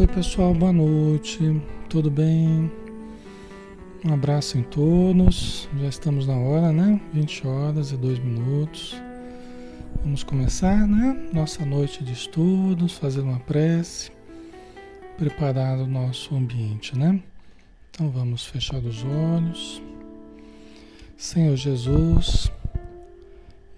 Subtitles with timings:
[0.00, 2.72] Oi pessoal, boa noite, tudo bem?
[4.02, 6.98] Um abraço em todos, já estamos na hora, né?
[7.12, 8.96] 20 horas e 2 minutos.
[10.02, 11.28] Vamos começar, né?
[11.34, 14.10] Nossa noite de estudos, fazer uma prece,
[15.18, 17.22] preparar o nosso ambiente, né?
[17.90, 19.82] Então vamos fechar os olhos.
[21.14, 22.50] Senhor Jesus,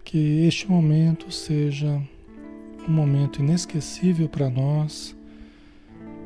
[0.05, 2.01] que este momento seja
[2.89, 5.17] um momento inesquecível para nós,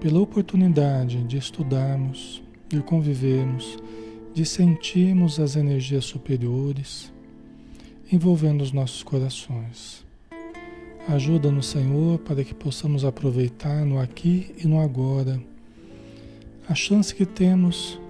[0.06, 3.76] pela oportunidade de estudarmos, de convivermos,
[4.32, 7.12] de sentirmos as energias superiores
[8.12, 10.06] envolvendo os nossos corações.
[11.08, 15.42] Ajuda-nos, Senhor, para que possamos aproveitar no aqui e no agora
[16.68, 18.00] a chance que temos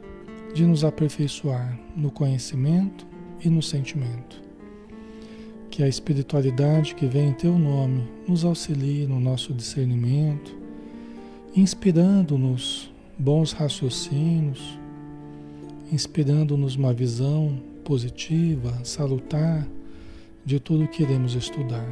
[0.55, 3.07] de nos aperfeiçoar no conhecimento
[3.43, 4.39] e no sentimento.
[5.71, 10.66] Que a espiritualidade que vem em Teu nome nos auxilie no nosso discernimento,
[11.57, 14.79] inspirando-nos bons raciocínios,
[15.91, 19.67] inspirando-nos uma visão positiva, salutar
[20.45, 21.89] de tudo que iremos estudar.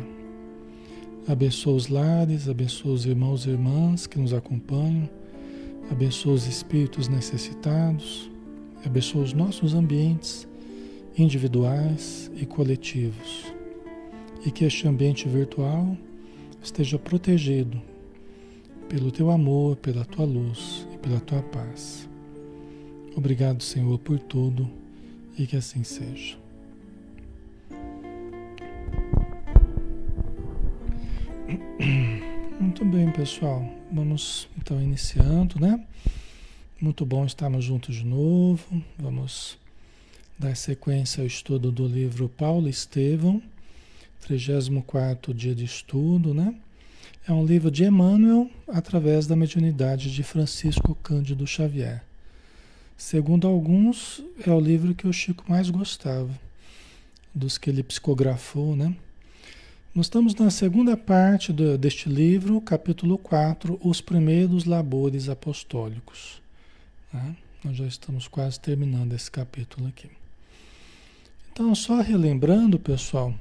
[1.27, 5.09] Abençoa os lares, abençoa os irmãos e irmãs que nos acompanham,
[5.91, 8.31] abençoa os espíritos necessitados,
[8.85, 10.47] abençoa os nossos ambientes
[11.17, 13.47] individuais e coletivos.
[14.45, 15.97] E que este ambiente virtual
[16.63, 17.81] esteja protegido
[18.89, 22.09] pelo teu amor, pela tua luz e pela tua paz.
[23.17, 24.69] Obrigado, Senhor, por tudo
[25.39, 26.37] e que assim seja.
[32.61, 33.65] Muito bem, pessoal.
[33.93, 35.85] Vamos então iniciando, né?
[36.81, 38.83] Muito bom estarmos juntos de novo.
[38.99, 39.59] Vamos
[40.39, 43.41] dar sequência ao estudo do livro Paulo Estevão,
[44.21, 46.55] 34 dia de estudo, né?
[47.27, 52.05] É um livro de Emmanuel através da mediunidade de Francisco Cândido Xavier.
[52.99, 56.29] Segundo alguns, é o livro que o Chico mais gostava,
[57.35, 58.95] dos que ele psicografou, né?
[59.95, 66.43] Nós estamos na segunda parte do, deste livro, capítulo 4, Os Primeiros Labores Apostólicos.
[67.11, 67.35] Né?
[67.65, 70.11] Nós já estamos quase terminando esse capítulo aqui.
[71.51, 73.33] Então, só relembrando, pessoal,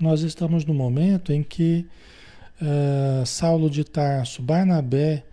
[0.00, 1.86] nós estamos no momento em que
[2.60, 5.24] uh, Saulo de Tarso, Barnabé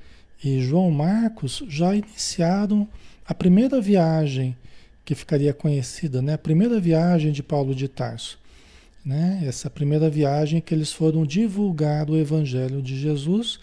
[0.44, 2.88] e João Marcos já iniciaram
[3.26, 4.56] a primeira viagem
[5.04, 6.34] que ficaria conhecida, né?
[6.34, 8.40] a primeira viagem de Paulo de Tarso
[9.06, 9.44] né?
[9.46, 13.60] Essa primeira viagem que eles foram divulgar o Evangelho de Jesus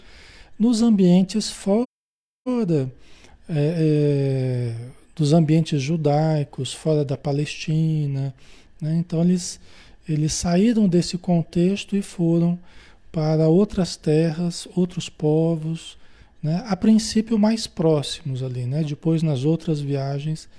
[0.57, 1.85] nos ambientes fora
[2.47, 2.93] é,
[3.49, 4.75] é,
[5.13, 8.33] dos ambientes judaicos, fora da Palestina.
[8.79, 8.95] Né?
[8.95, 9.59] Então eles,
[10.07, 12.57] eles saíram desse contexto e foram
[13.13, 15.99] para outras terras, outros povos,
[16.41, 16.63] né?
[16.67, 18.83] a princípio mais próximos ali, né?
[18.83, 20.49] depois nas outras viagens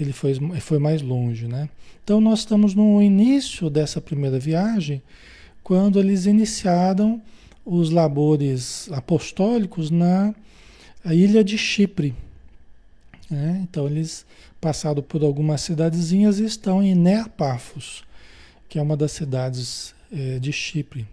[0.00, 1.68] ele foi, foi mais longe, né?
[2.02, 5.00] Então nós estamos no início dessa primeira viagem,
[5.62, 7.22] quando eles iniciaram
[7.64, 10.34] os labores apostólicos na
[11.04, 12.12] ilha de Chipre.
[13.30, 13.60] Né?
[13.62, 14.26] Então eles
[14.60, 18.02] passaram por algumas cidadezinhas e estão em Neapafos,
[18.68, 21.06] que é uma das cidades é, de Chipre,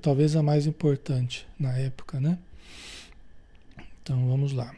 [0.00, 2.38] talvez a mais importante na época, né?
[4.02, 4.72] Então vamos lá.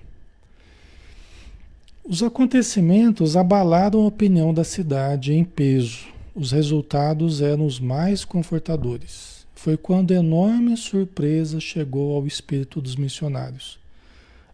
[2.08, 6.06] Os acontecimentos abalaram a opinião da cidade em peso.
[6.34, 9.44] Os resultados eram os mais confortadores.
[9.55, 13.78] Foi quando enorme surpresa chegou ao espírito dos missionários.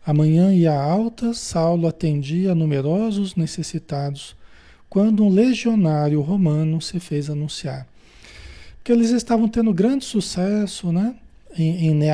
[0.04, 4.34] Amanhã ia alta, Saulo atendia a numerosos necessitados,
[4.88, 7.86] quando um legionário romano se fez anunciar.
[8.82, 11.14] Porque eles estavam tendo grande sucesso né?
[11.56, 12.10] em, em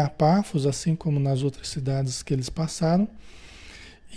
[0.68, 3.08] assim como nas outras cidades que eles passaram.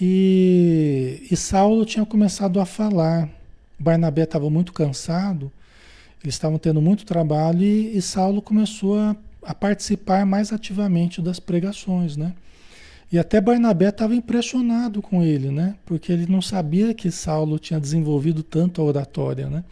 [0.01, 3.29] E, e Saulo tinha começado a falar.
[3.79, 5.49] Barnabé estava muito cansado,
[6.21, 11.39] eles estavam tendo muito trabalho e, e Saulo começou a, a, participar mais ativamente das
[11.39, 12.33] pregações, né?
[13.11, 15.75] E até Barnabé estava impressionado com ele, né?
[15.85, 19.63] Porque ele não sabia que Saulo tinha desenvolvido tanto a oratória, né?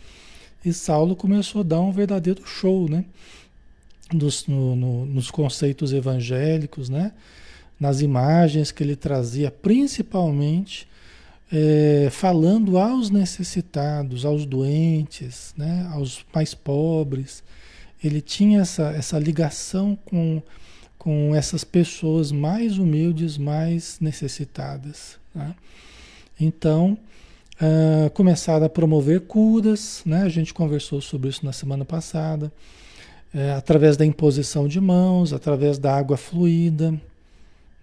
[0.64, 3.06] E Saulo começou a dar um verdadeiro show, né?
[4.12, 7.14] Dos, no, no, nos conceitos evangélicos, né?
[7.80, 10.88] nas imagens que ele trazia, principalmente
[11.52, 17.42] é, falando aos necessitados, aos doentes, né, aos mais pobres.
[18.04, 20.42] Ele tinha essa, essa ligação com,
[20.98, 25.18] com essas pessoas mais humildes, mais necessitadas.
[25.34, 25.56] Né?
[26.40, 26.98] Então,
[27.60, 30.24] uh, começaram a promover curas, né?
[30.24, 32.52] a gente conversou sobre isso na semana passada,
[33.34, 37.00] é, através da imposição de mãos, através da água fluida,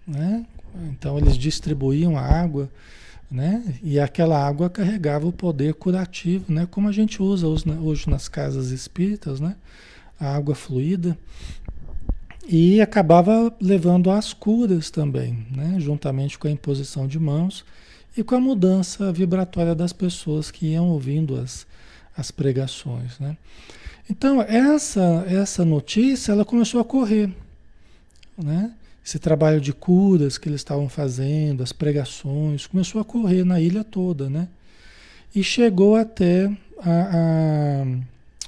[0.06, 0.44] né?
[0.90, 2.68] Então eles distribuíam a água,
[3.30, 3.62] né?
[3.80, 6.66] E aquela água carregava o poder curativo, né?
[6.68, 9.54] Como a gente usa hoje nas casas espíritas, né?
[10.18, 11.16] A água fluida.
[12.48, 15.76] E acabava levando às curas também, né?
[15.78, 17.64] Juntamente com a imposição de mãos
[18.16, 21.66] e com a mudança vibratória das pessoas que iam ouvindo as,
[22.16, 23.36] as pregações, né?
[24.08, 27.28] Então, essa, essa notícia, ela começou a correr,
[28.42, 28.72] né?
[29.04, 33.84] Esse trabalho de curas que eles estavam fazendo, as pregações, começou a correr na ilha
[33.84, 34.48] toda, né?
[35.34, 36.46] E chegou até
[36.80, 37.86] a, a,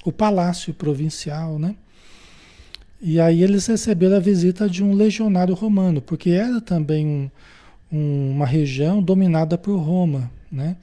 [0.05, 1.75] o palácio provincial, né?
[3.01, 7.31] E aí eles receberam a visita de um legionário romano, porque era também um,
[7.91, 10.77] uma região dominada por Roma, né?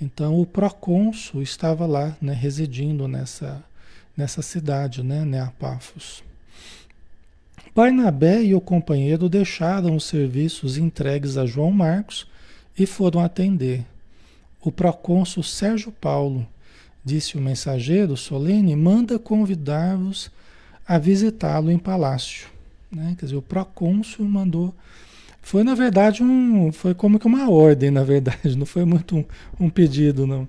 [0.00, 3.62] Então o procônsul estava lá, né, residindo nessa,
[4.16, 6.22] nessa cidade, né, Neapafos.
[7.74, 12.26] Barnabé e o companheiro deixaram os serviços entregues a João Marcos
[12.78, 13.84] e foram atender.
[14.60, 16.46] O procônsul Sérgio Paulo,
[17.04, 20.30] disse o mensageiro solene, manda convidar-vos
[20.86, 22.48] a visitá-lo em palácio.
[22.90, 23.14] Né?
[23.18, 24.74] Quer dizer, o procônsul mandou.
[25.48, 26.70] Foi, na verdade, um.
[26.70, 29.24] Foi como que uma ordem, na verdade, não foi muito um,
[29.58, 30.46] um pedido, não.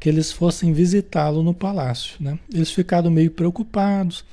[0.00, 2.16] que eles fossem visitá-lo no palácio.
[2.20, 2.36] Né?
[2.52, 4.24] Eles ficaram meio preocupados.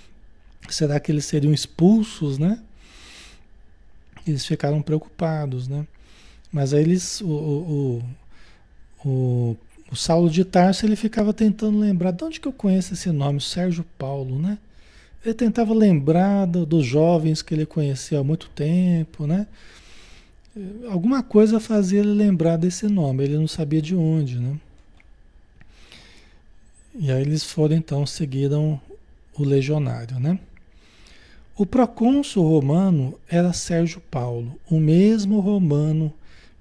[0.68, 2.60] Será que eles seriam expulsos, né?
[4.26, 5.86] Eles ficaram preocupados, né?
[6.52, 8.04] Mas aí eles, o, o,
[9.06, 9.58] o,
[9.92, 13.40] o Saulo de Tarso, ele ficava tentando lembrar, de onde que eu conheço esse nome,
[13.40, 14.58] Sérgio Paulo, né?
[15.24, 19.48] Ele tentava lembrar do, dos jovens que ele conhecia há muito tempo, né?
[20.90, 24.58] Alguma coisa fazia ele lembrar desse nome, ele não sabia de onde, né?
[26.94, 28.82] E aí eles foram então, seguiram
[29.34, 30.38] o legionário, né?
[31.56, 36.12] O procônsul romano era Sérgio Paulo, o mesmo romano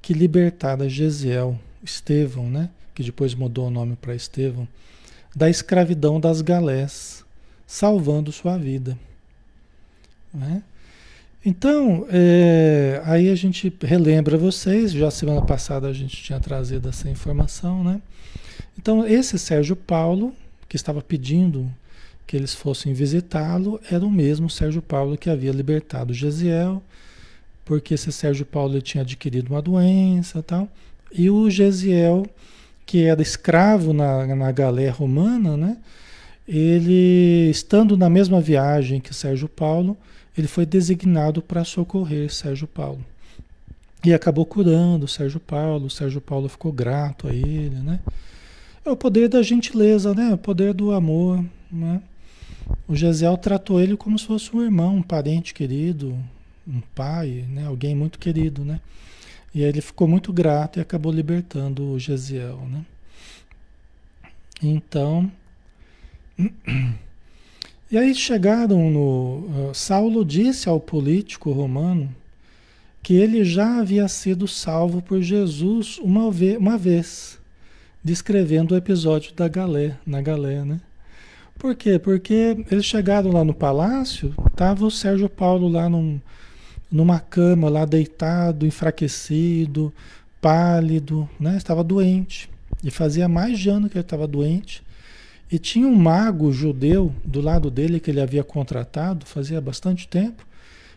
[0.02, 2.69] que libertara Gesiel, Estevão, né?
[2.95, 4.69] Que depois mudou o nome para Estevão,
[5.35, 7.20] da escravidão das galés,
[7.71, 8.99] salvando sua vida.
[10.35, 10.61] Né?
[11.47, 17.09] Então, é, aí a gente relembra vocês, já semana passada a gente tinha trazido essa
[17.09, 18.03] informação, né?
[18.77, 20.35] Então, esse Sérgio Paulo,
[20.69, 21.71] que estava pedindo
[22.27, 26.83] que eles fossem visitá-lo, era o mesmo Sérgio Paulo que havia libertado Gesiel,
[27.65, 30.69] porque esse Sérgio Paulo tinha adquirido uma doença tal.
[31.12, 32.27] E o Gesiel,
[32.85, 35.77] que era escravo na, na galé romana, né?
[36.52, 39.97] Ele, estando na mesma viagem que Sérgio Paulo,
[40.37, 43.04] ele foi designado para socorrer Sérgio Paulo.
[44.04, 48.00] E acabou curando Sérgio Paulo, Sérgio Paulo ficou grato a ele, né?
[48.85, 50.35] É o poder da gentileza, né?
[50.35, 52.02] O poder do amor, né?
[52.88, 56.19] O Gesiel tratou ele como se fosse um irmão, um parente querido,
[56.66, 57.66] um pai, né?
[57.66, 58.80] Alguém muito querido, né?
[59.54, 62.85] E aí ele ficou muito grato e acabou libertando o Gesiel, né?
[64.62, 65.30] Então,
[67.90, 69.70] e aí chegaram no.
[69.70, 72.14] Uh, Saulo disse ao político romano
[73.02, 77.38] que ele já havia sido salvo por Jesus uma, ve uma vez
[78.02, 80.80] descrevendo o episódio da galé, na galé, né?
[81.59, 81.99] Por quê?
[81.99, 86.18] Porque eles chegaram lá no palácio, tava o Sérgio Paulo lá num,
[86.90, 89.92] numa cama, lá deitado, enfraquecido,
[90.40, 91.56] pálido, né?
[91.56, 92.49] Estava doente.
[92.82, 94.82] E fazia mais de ano que ele estava doente.
[95.50, 100.47] E tinha um mago judeu do lado dele que ele havia contratado, fazia bastante tempo,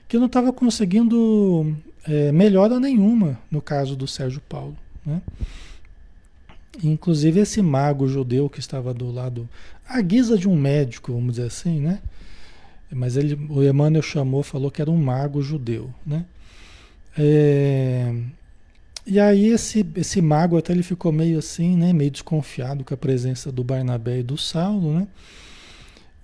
[0.08, 1.76] que não estava conseguindo
[2.08, 4.78] é, melhora nenhuma no caso do Sérgio Paulo.
[5.04, 5.22] Né?
[6.84, 9.50] Inclusive esse mago judeu que estava do lado,
[9.88, 12.00] à guisa de um médico, vamos dizer assim, né?
[12.92, 16.26] Mas ele, o Emmanuel chamou, falou que era um mago judeu, né?
[17.18, 18.14] É,
[19.06, 21.92] e aí esse, esse mago até ele ficou meio assim, né?
[21.92, 25.08] Meio desconfiado com a presença do Barnabé e do Saulo, né?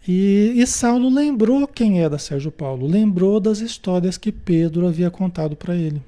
[0.07, 5.55] E, e Saulo lembrou quem era Sérgio Paulo, lembrou das histórias que Pedro havia contado
[5.55, 6.01] para ele.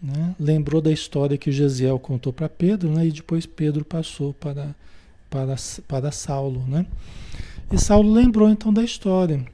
[0.00, 0.34] Né?
[0.38, 3.06] Lembrou da história que Gesiel contou para Pedro, né?
[3.06, 4.74] e depois Pedro passou para,
[5.28, 5.56] para,
[5.88, 6.62] para Saulo.
[6.68, 6.86] Né?
[7.72, 9.44] E Saulo lembrou então da história.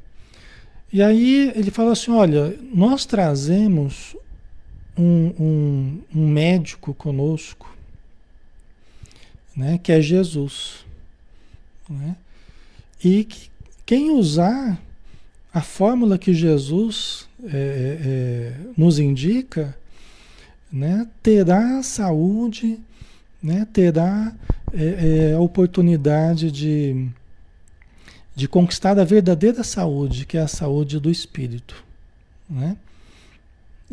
[0.92, 4.14] E aí ele fala assim: olha, nós trazemos
[4.96, 7.74] um, um, um médico conosco,
[9.56, 9.78] né?
[9.82, 10.84] que é Jesus.
[11.88, 12.16] Né?
[13.02, 13.50] E que
[13.84, 14.80] quem usar
[15.52, 19.76] a fórmula que Jesus é, é, nos indica,
[20.72, 22.80] né, terá saúde,
[23.40, 24.34] né, terá
[24.72, 27.08] é, é, a oportunidade de,
[28.34, 31.84] de conquistar a verdadeira saúde, que é a saúde do espírito.
[32.50, 32.76] né?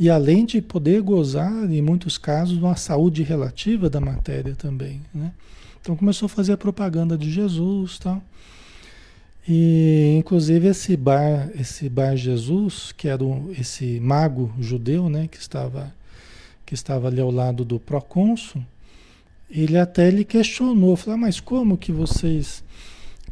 [0.02, 5.32] E além de poder gozar, em muitos casos, uma saúde relativa da matéria também, né?
[5.80, 8.20] Então começou a fazer a propaganda de Jesus, tal.
[9.48, 15.38] E inclusive esse bar, esse bar Jesus, que era um, esse mago judeu, né, que
[15.38, 15.94] estava
[16.66, 18.66] que estava ali ao lado do procônsul,
[19.52, 22.64] ele até ele questionou, falou: ah, "Mas como que vocês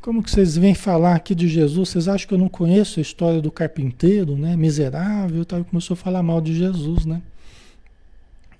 [0.02, 1.90] como que vocês vêm falar aqui de Jesus?
[1.90, 4.56] Vocês acham que eu não conheço a história do carpinteiro, né?
[4.56, 5.64] Miserável, tal.
[5.66, 7.22] Começou a falar mal de Jesus, né?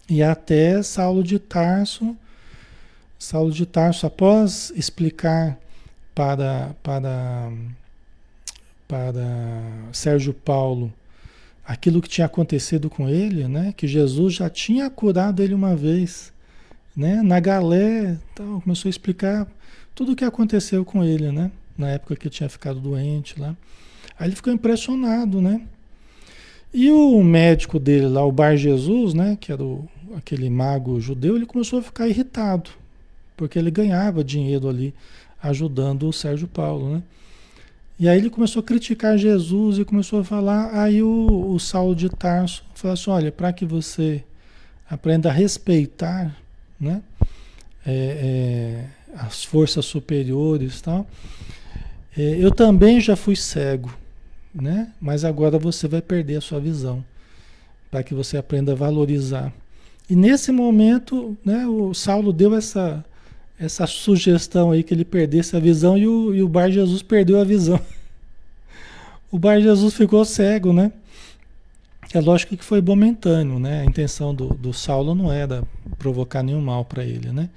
[0.10, 2.16] E até Saulo de Tarso,
[3.18, 5.58] Saulo de Tarso, após explicar
[6.16, 7.52] para, para,
[8.88, 9.62] para
[9.94, 10.92] Sérgio Paulo
[11.64, 13.74] aquilo que tinha acontecido com ele, né?
[13.78, 16.34] Que Jesus já tinha curado ele uma vez,
[16.98, 17.22] né?
[17.22, 19.48] Na galé, tal, começou a explicar
[20.00, 21.52] tudo o que aconteceu com ele, né?
[21.78, 23.54] Na época que tinha ficado doente lá.
[24.18, 25.62] Aí ele ficou impressionado, né?
[26.74, 29.38] E o médico dele lá, o Bar Jesus, né?
[29.38, 32.70] Que era o, aquele mago judeu, ele começou a ficar irritado.
[33.36, 34.94] Porque ele ganhava dinheiro ali
[35.44, 37.04] ajudando o Sérgio Paulo, né?
[38.00, 40.82] E aí ele começou a criticar Jesus e começou a falar.
[40.82, 44.24] Aí o, o Saulo de Tarso falou assim: olha, para que você
[44.90, 46.34] aprenda a respeitar,
[46.80, 47.02] né?
[47.86, 51.08] É, é, as forças superiores tal.
[52.18, 53.94] É, eu também já fui cego,
[54.54, 54.92] né?
[55.00, 57.04] Mas agora você vai perder a sua visão
[57.90, 59.52] para que você aprenda a valorizar.
[60.10, 63.06] E nesse momento, né, o Saulo deu essa,
[63.60, 67.40] essa sugestão aí que ele perdesse a visão e o, e o Bar Jesus perdeu
[67.40, 67.80] a visão.
[69.32, 70.92] O Bar Jesus ficou cego, né?
[72.12, 73.82] É lógico que foi momentâneo, né?
[73.82, 75.64] A intenção do, do Saulo não era
[76.00, 77.48] provocar nenhum mal para ele, né?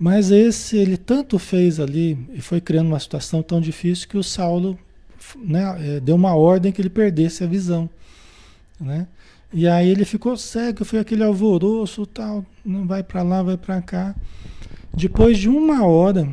[0.00, 4.22] Mas esse, ele tanto fez ali e foi criando uma situação tão difícil que o
[4.22, 4.78] Saulo
[5.36, 7.88] né, é, deu uma ordem que ele perdesse a visão.
[8.80, 9.06] Né?
[9.52, 13.82] E aí ele ficou cego, foi aquele alvoroço, tal, não vai para lá, vai para
[13.82, 14.16] cá.
[14.94, 16.26] Depois de uma hora,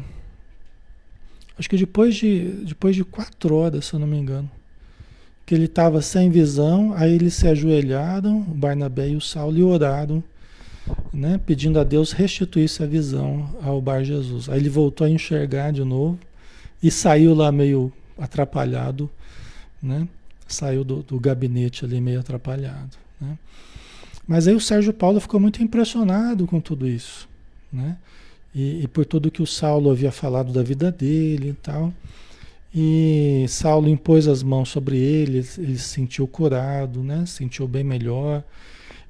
[1.59, 4.50] acho que depois de, depois de quatro horas, se eu não me engano,
[5.45, 9.63] que ele estava sem visão, aí eles se ajoelharam, o Barnabé e o Saulo, e
[9.63, 10.24] oraram
[11.13, 14.50] né, pedindo a Deus restituísse a visão ao Bar Jesus.
[14.50, 16.20] Aí ele voltou a enxergar de novo
[16.82, 19.10] e saiu lá meio atrapalhado,
[19.82, 20.08] né?
[20.48, 23.38] Saiu do, do gabinete ali meio atrapalhado, né?
[24.27, 27.27] Mas aí o Sérgio Paulo ficou muito impressionado com tudo isso,
[27.72, 27.98] né?
[28.53, 31.94] E, e por tudo que o Saulo havia falado da vida dele e tal.
[32.75, 37.25] E Saulo impôs as mãos sobre ele, ele se sentiu curado, né?
[37.25, 38.44] Se sentiu bem melhor.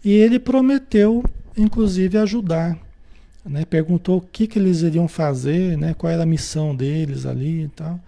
[0.04, 1.24] E ele prometeu
[1.58, 2.78] inclusive ajudar.
[3.44, 3.66] Né?
[3.66, 5.94] Perguntou o que, que eles iriam fazer, né?
[5.94, 8.00] qual era a missão deles ali e tal.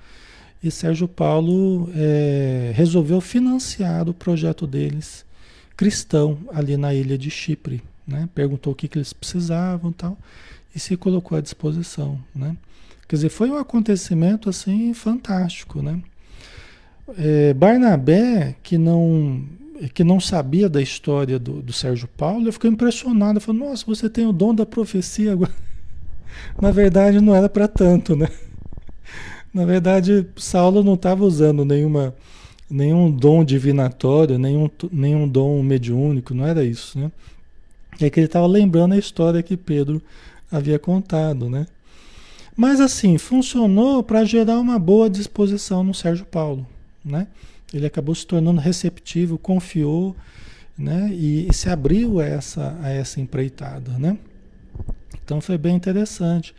[0.61, 5.25] E Sérgio Paulo é, resolveu financiar o projeto deles
[5.79, 7.81] cristão ali na ilha de Chipre.
[8.05, 8.27] Né?
[8.35, 10.17] Perguntou o que, que eles precisavam e tal,
[10.75, 12.19] e se colocou à disposição.
[12.35, 12.57] Né?
[13.07, 15.81] Quer dizer, foi um acontecimento assim fantástico.
[15.81, 16.01] Né?
[17.17, 19.41] É, Barnabé, que não
[19.87, 23.41] que não sabia da história do, do Sérgio Paulo, eu fiquei impressionado.
[23.45, 25.53] Eu nossa, você tem o dom da profecia agora.
[26.61, 28.27] Na verdade, não era para tanto, né?
[29.53, 32.13] Na verdade, Saulo não estava usando nenhuma,
[32.69, 37.11] nenhum dom divinatório, nenhum, nenhum dom mediúnico, não era isso, né?
[38.01, 40.01] É que ele estava lembrando a história que Pedro
[40.51, 41.65] havia contado, né?
[42.55, 46.67] Mas assim, funcionou para gerar uma boa disposição no Sérgio Paulo,
[47.03, 47.27] né?
[47.73, 50.15] Ele acabou se tornando receptivo, confiou,
[50.77, 51.09] né?
[51.11, 54.17] E, e se abriu a essa, a essa empreitada, né?
[55.23, 56.55] Então foi bem interessante.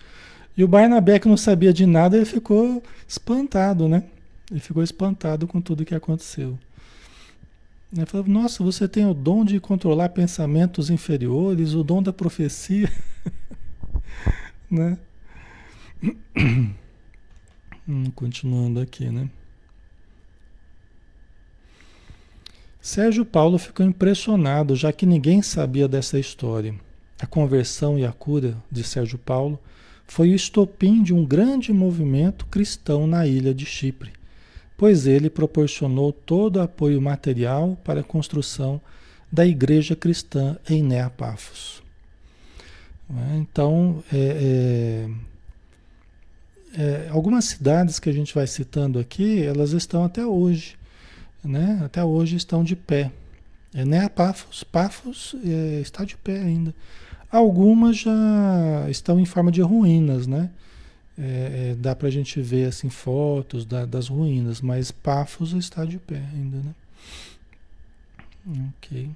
[0.56, 4.04] E o Barnabé, que não sabia de nada, ele ficou espantado, né?
[4.50, 6.58] Ele ficou espantado com tudo que aconteceu.
[7.96, 12.90] Ele falou, nossa, você tem o dom de controlar pensamentos inferiores, o dom da profecia.
[14.70, 14.98] né?
[17.88, 19.28] Hum, continuando aqui, né?
[22.80, 26.74] Sérgio Paulo ficou impressionado, já que ninguém sabia dessa história.
[27.20, 29.60] A conversão e a cura de Sérgio Paulo
[30.06, 34.10] foi o estopim de um grande movimento cristão na ilha de Chipre,
[34.78, 38.80] pois ele proporcionou todo o apoio material para a construção
[39.30, 41.82] da igreja cristã em Neapafos.
[43.10, 45.06] É, então, é,
[46.76, 50.79] é, é, algumas cidades que a gente vai citando aqui, elas estão até hoje
[51.42, 51.80] né?
[51.84, 53.10] Até hoje estão de pé.
[53.74, 54.08] É, né?
[54.08, 56.74] Pafos, Pafos é, está de pé ainda.
[57.30, 60.50] Algumas já estão em forma de ruínas, né?
[61.18, 65.84] É, é, dá para a gente ver assim fotos da, das ruínas, mas Pafos está
[65.84, 66.74] de pé ainda, né?
[68.76, 69.10] Ok.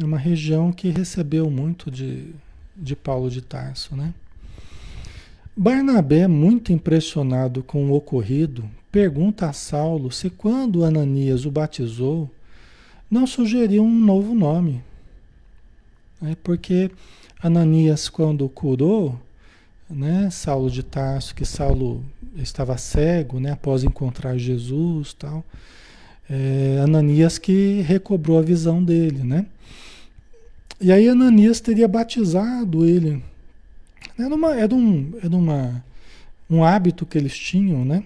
[0.00, 2.32] É uma região que recebeu muito de,
[2.76, 4.14] de Paulo de Tarso, né?
[5.56, 12.30] Barnabé, muito impressionado com o ocorrido, pergunta a Saulo se quando Ananias o batizou,
[13.10, 14.82] não sugeriu um novo nome.
[16.22, 16.90] É porque
[17.38, 19.20] Ananias, quando curou,
[19.90, 22.02] né, Saulo de Tarso, que Saulo
[22.36, 25.44] estava cego, né, após encontrar Jesus, tal,
[26.30, 29.44] é, Ananias que recobrou a visão dele, né?
[30.80, 33.22] E aí Ananias teria batizado ele.
[34.18, 35.84] Era, uma, era, um, era uma,
[36.48, 38.02] um hábito que eles tinham, né?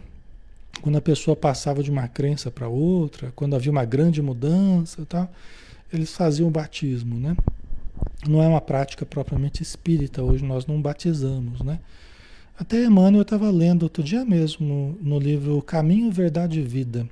[0.81, 5.31] Quando a pessoa passava de uma crença para outra, quando havia uma grande mudança, tal,
[5.93, 7.37] eles faziam o batismo, né?
[8.29, 11.81] Não é uma prática propriamente espírita, hoje nós não batizamos, né?
[12.59, 17.09] Até Emmanuel estava lendo outro dia mesmo no, no livro Caminho, Verdade e Vida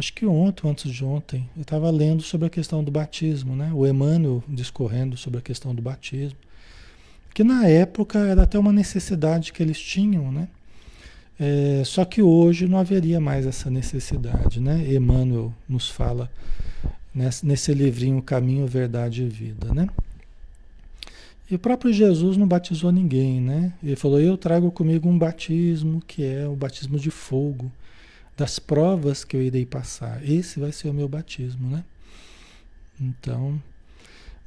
[0.00, 3.70] acho que ontem, antes de ontem, eu estava lendo sobre a questão do batismo, né?
[3.72, 6.38] O Emmanuel discorrendo sobre a questão do batismo.
[7.34, 10.48] Que na época era até uma necessidade que eles tinham, né?
[11.42, 14.92] É, só que hoje não haveria mais essa necessidade, né?
[14.92, 16.30] Emmanuel nos fala
[17.14, 19.88] nesse, nesse livrinho Caminho, Verdade e Vida, né?
[21.50, 23.72] E o próprio Jesus não batizou ninguém, né?
[23.82, 27.72] Ele falou: Eu trago comigo um batismo que é o batismo de fogo
[28.36, 30.22] das provas que eu irei passar.
[30.22, 31.82] Esse vai ser o meu batismo, né?
[33.00, 33.60] Então,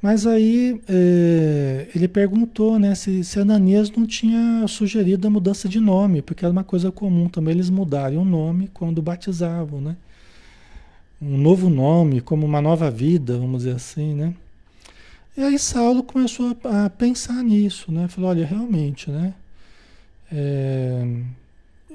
[0.04, 5.80] mas aí é, ele perguntou, né, se, se Ananias não tinha sugerido a mudança de
[5.80, 9.96] nome, porque era uma coisa comum também eles mudarem o nome quando batizavam, né?
[11.22, 14.34] Um novo nome, como uma nova vida, vamos dizer assim, né?
[15.38, 18.06] E aí Saulo começou a, a pensar nisso, né?
[18.06, 19.32] Falou, olha, realmente, né?
[20.30, 21.02] É,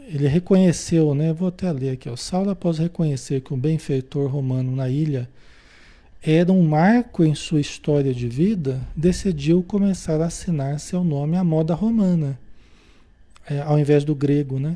[0.08, 1.32] ele reconheceu, né?
[1.32, 2.10] Vou até ler aqui.
[2.10, 5.30] Ó, Saulo, após reconhecer que o benfeitor romano na ilha
[6.22, 11.44] era um marco em sua história de vida, decidiu começar a assinar seu nome à
[11.44, 12.38] moda romana,
[13.50, 14.76] é, ao invés do grego, né?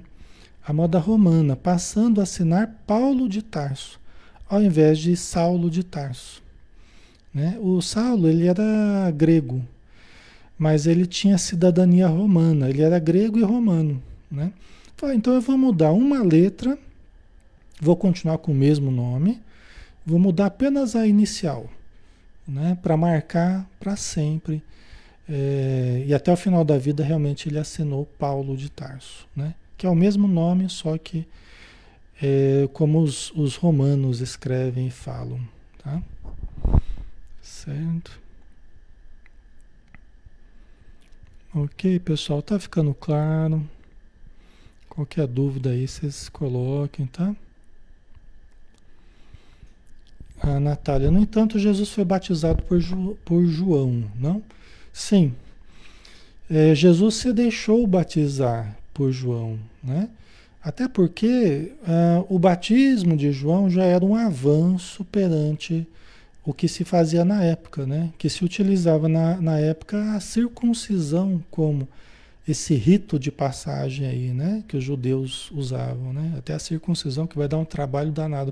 [0.65, 3.99] A moda romana, passando a assinar Paulo de Tarso,
[4.49, 6.41] ao invés de Saulo de Tarso.
[7.33, 7.57] Né?
[7.59, 9.61] O Saulo ele era grego,
[10.57, 14.01] mas ele tinha cidadania romana, ele era grego e romano,
[14.31, 14.53] né?
[15.13, 16.77] então eu vou mudar uma letra,
[17.81, 19.41] vou continuar com o mesmo nome,
[20.05, 21.69] vou mudar apenas a inicial,
[22.47, 22.77] né?
[22.81, 24.63] Para marcar para sempre.
[25.27, 29.55] É, e até o final da vida realmente ele assinou Paulo de Tarso, né?
[29.77, 31.25] Que é o mesmo nome, só que
[32.21, 35.39] é, como os, os romanos escrevem e falam,
[35.81, 36.01] tá?
[37.41, 38.19] Certo?
[41.55, 43.63] Ok, pessoal, tá ficando claro?
[44.89, 47.35] Qualquer dúvida aí, vocês coloquem, tá?
[50.43, 54.43] A Natália, no entanto, Jesus foi batizado por, Ju, por João, não?
[54.91, 55.33] Sim.
[56.49, 60.09] É, Jesus se deixou batizar por João, né?
[60.61, 65.87] Até porque uh, o batismo de João já era um avanço perante
[66.43, 68.11] o que se fazia na época, né?
[68.17, 71.87] Que se utilizava na, na época a circuncisão como
[72.45, 74.61] esse rito de passagem aí, né?
[74.67, 76.33] Que os judeus usavam, né?
[76.37, 78.51] Até a circuncisão, que vai dar um trabalho danado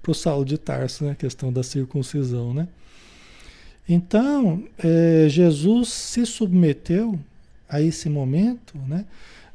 [0.00, 1.12] pro, pro Saulo de Tarso, né?
[1.12, 2.68] A questão da circuncisão, né?
[3.88, 7.18] Então, é, Jesus se submeteu
[7.68, 9.04] a esse momento, né?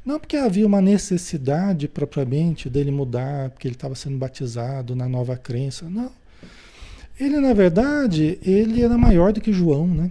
[0.04, 5.36] Não porque havia uma necessidade propriamente dele mudar, porque ele estava sendo batizado na nova
[5.36, 6.10] crença, não.
[7.18, 10.10] Ele, na verdade, ele era maior do que João, né?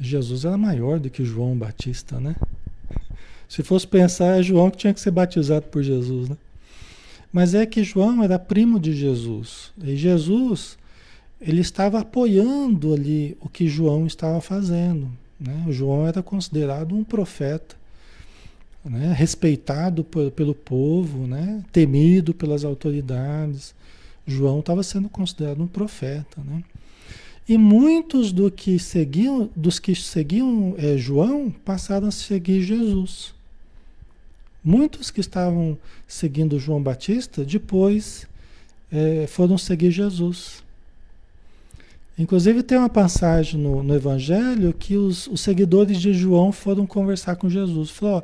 [0.00, 2.36] Jesus era maior do que João Batista, né?
[3.48, 6.36] Se fosse pensar, é João que tinha que ser batizado por Jesus, né?
[7.32, 9.72] Mas é que João era primo de Jesus.
[9.82, 10.78] E Jesus,
[11.40, 15.10] ele estava apoiando ali o que João estava fazendo.
[15.38, 15.66] Né?
[15.68, 17.76] João era considerado um profeta,
[18.84, 19.12] né?
[19.12, 21.62] respeitado por, pelo povo, né?
[21.70, 23.74] temido pelas autoridades.
[24.26, 26.42] João estava sendo considerado um profeta.
[26.42, 26.62] Né?
[27.48, 33.34] E muitos do que seguiam, dos que seguiam é, João passaram a seguir Jesus.
[34.68, 38.26] Muitos que estavam seguindo João Batista depois
[38.92, 40.62] é, foram seguir Jesus.
[42.18, 47.36] Inclusive tem uma passagem no, no Evangelho que os, os, seguidores de João foram conversar
[47.36, 47.88] com Jesus.
[47.88, 48.22] Falou: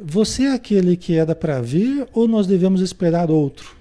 [0.00, 3.76] você é aquele que era para vir ou nós devemos esperar outro?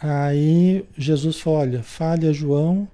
[0.00, 2.88] Aí Jesus fala: olha, fale a João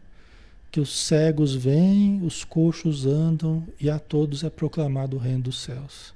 [0.70, 5.62] que os cegos vêm, os coxos andam e a todos é proclamado o reino dos
[5.62, 6.13] céus.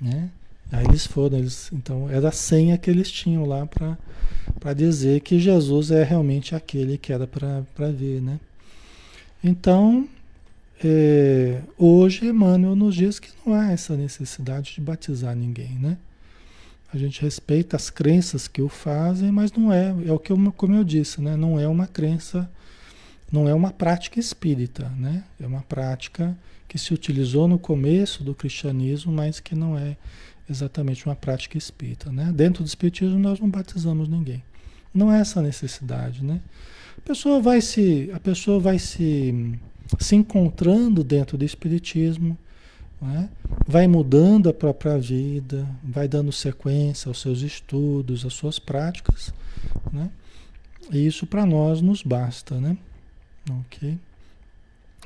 [0.00, 0.30] Né?
[0.72, 5.38] Aí eles foram, eles, então era a senha que eles tinham lá para dizer que
[5.38, 8.38] Jesus é realmente aquele que era para ver, né?
[9.42, 10.08] Então,
[10.82, 15.98] é, hoje Emmanuel nos diz que não há essa necessidade de batizar ninguém, né?
[16.92, 20.52] A gente respeita as crenças que o fazem, mas não é, é o que eu,
[20.56, 21.36] como eu disse, né?
[21.36, 22.50] Não é uma crença,
[23.30, 25.24] não é uma prática espírita, né?
[25.40, 26.36] É uma prática
[26.68, 29.96] que se utilizou no começo do cristianismo, mas que não é
[30.48, 32.32] exatamente uma prática espírita, né?
[32.34, 34.42] Dentro do espiritismo nós não batizamos ninguém.
[34.92, 36.40] Não é essa necessidade, né?
[36.98, 39.58] A pessoa vai se, a pessoa vai se
[39.98, 42.36] se encontrando dentro do Espiritismo,
[43.00, 43.28] né?
[43.66, 49.32] vai mudando a própria vida, vai dando sequência aos seus estudos, às suas práticas,
[49.92, 50.10] né?
[50.92, 52.76] E isso para nós nos basta, né?
[53.48, 53.98] Ok?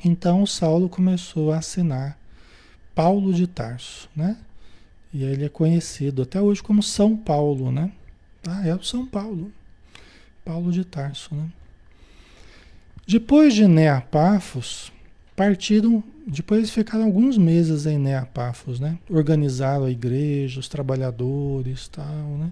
[0.04, 2.18] Então Saulo começou a assinar
[2.94, 4.36] Paulo de Tarso, né?
[5.12, 7.92] E ele é conhecido até hoje como São Paulo, né?
[8.46, 9.52] Ah, é o São Paulo.
[10.44, 11.48] Paulo de Tarso, né?
[13.06, 14.92] Depois de Neapafos,
[15.36, 18.98] partiram, depois ficaram alguns meses em Neapafos, né?
[19.10, 22.50] Organizaram a igreja, os trabalhadores, tal, né?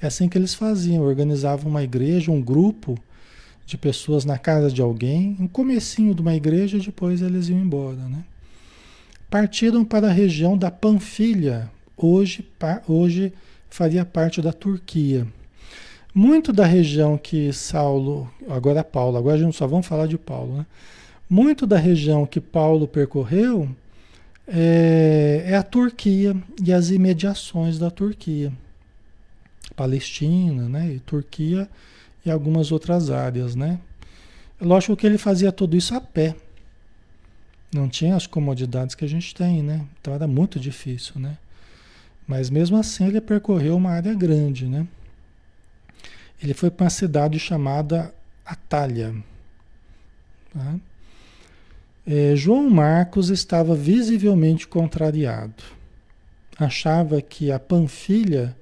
[0.00, 2.98] É assim que eles faziam, organizavam uma igreja, um grupo
[3.66, 8.08] de pessoas na casa de alguém, um comecinho de uma igreja depois eles iam embora,
[8.08, 8.24] né?
[9.30, 12.44] Partiram para a região da Panfilha, hoje,
[12.88, 13.32] hoje
[13.68, 15.26] faria parte da Turquia.
[16.12, 20.58] Muito da região que Saulo, agora Paulo, agora a gente só vamos falar de Paulo,
[20.58, 20.66] né?
[21.28, 23.68] Muito da região que Paulo percorreu
[24.48, 28.52] é, é a Turquia e as imediações da Turquia.
[29.76, 30.94] Palestina, né?
[30.94, 31.68] E Turquia
[32.24, 33.78] e algumas outras áreas, né?
[34.60, 36.36] Lógico que ele fazia tudo isso a pé.
[37.72, 39.86] Não tinha as comodidades que a gente tem, né?
[40.00, 41.38] Então era muito difícil, né?
[42.26, 44.86] Mas mesmo assim ele percorreu uma área grande, né?
[46.42, 49.14] Ele foi para uma cidade chamada Atalha.
[50.52, 50.76] Tá?
[52.06, 55.62] É, João Marcos estava visivelmente contrariado.
[56.58, 58.56] Achava que a Panfilha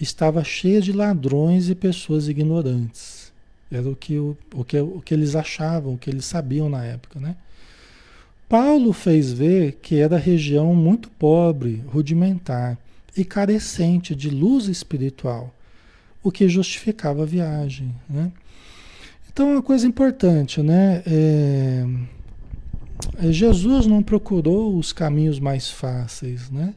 [0.00, 3.32] estava cheia de ladrões e pessoas ignorantes.
[3.70, 6.84] Era o que, o, o, que, o que eles achavam, o que eles sabiam na
[6.84, 7.20] época.
[7.20, 7.36] Né?
[8.48, 12.78] Paulo fez ver que era região muito pobre, rudimentar
[13.16, 15.54] e carecente de luz espiritual
[16.22, 17.94] o que justificava a viagem.
[18.08, 18.32] Né?
[19.30, 21.02] Então, uma coisa importante, né?
[21.06, 21.86] É,
[23.22, 26.74] é, Jesus não procurou os caminhos mais fáceis, né?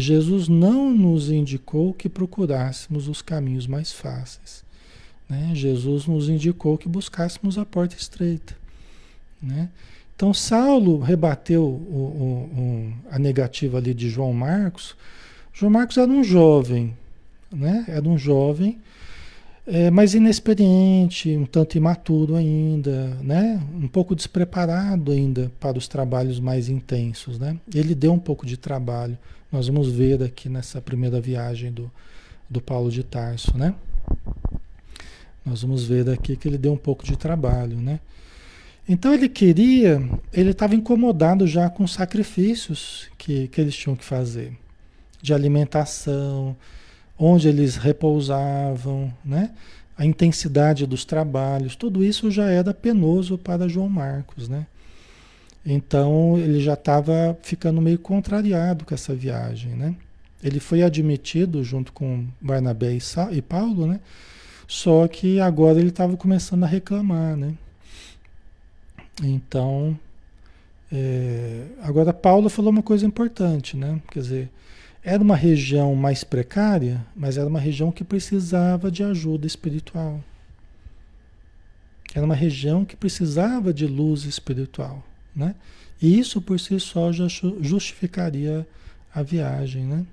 [0.00, 4.64] Jesus não nos indicou que procurássemos os caminhos mais fáceis.
[5.28, 5.52] Né?
[5.54, 8.56] Jesus nos indicou que buscássemos a porta estreita.
[9.42, 9.68] Né?
[10.14, 14.96] Então, Saulo rebateu o, o, o, a negativa ali de João Marcos.
[15.52, 16.96] João Marcos era um jovem,
[17.52, 17.84] né?
[17.86, 18.78] Era um jovem,
[19.66, 23.60] é, mas inexperiente, um tanto imaturo ainda, né?
[23.74, 27.58] Um pouco despreparado ainda para os trabalhos mais intensos, né?
[27.74, 29.18] Ele deu um pouco de trabalho.
[29.50, 31.90] Nós vamos ver aqui nessa primeira viagem do,
[32.48, 33.74] do Paulo de Tarso, né?
[35.44, 38.00] Nós vamos ver daqui que ele deu um pouco de trabalho, né?
[38.88, 40.00] Então ele queria,
[40.32, 44.56] ele estava incomodado já com os sacrifícios que, que eles tinham que fazer,
[45.20, 46.56] de alimentação,
[47.18, 49.52] onde eles repousavam, né?
[49.96, 54.66] a intensidade dos trabalhos, tudo isso já era penoso para João Marcos, né?
[55.66, 59.96] Então ele já estava ficando meio contrariado com essa viagem, né?
[60.42, 62.96] Ele foi admitido junto com Barnabé
[63.32, 63.98] e Paulo, né?
[64.68, 67.54] Só que agora ele estava começando a reclamar, né?
[69.22, 69.98] Então,
[70.92, 74.00] é, agora Paulo falou uma coisa importante, né?
[74.10, 74.50] Quer dizer,
[75.02, 80.20] era uma região mais precária, mas era uma região que precisava de ajuda espiritual.
[82.14, 85.04] Era uma região que precisava de luz espiritual,
[85.36, 85.54] né?
[86.00, 87.26] E isso por si só já
[87.60, 88.66] justificaria
[89.14, 90.06] a viagem, né?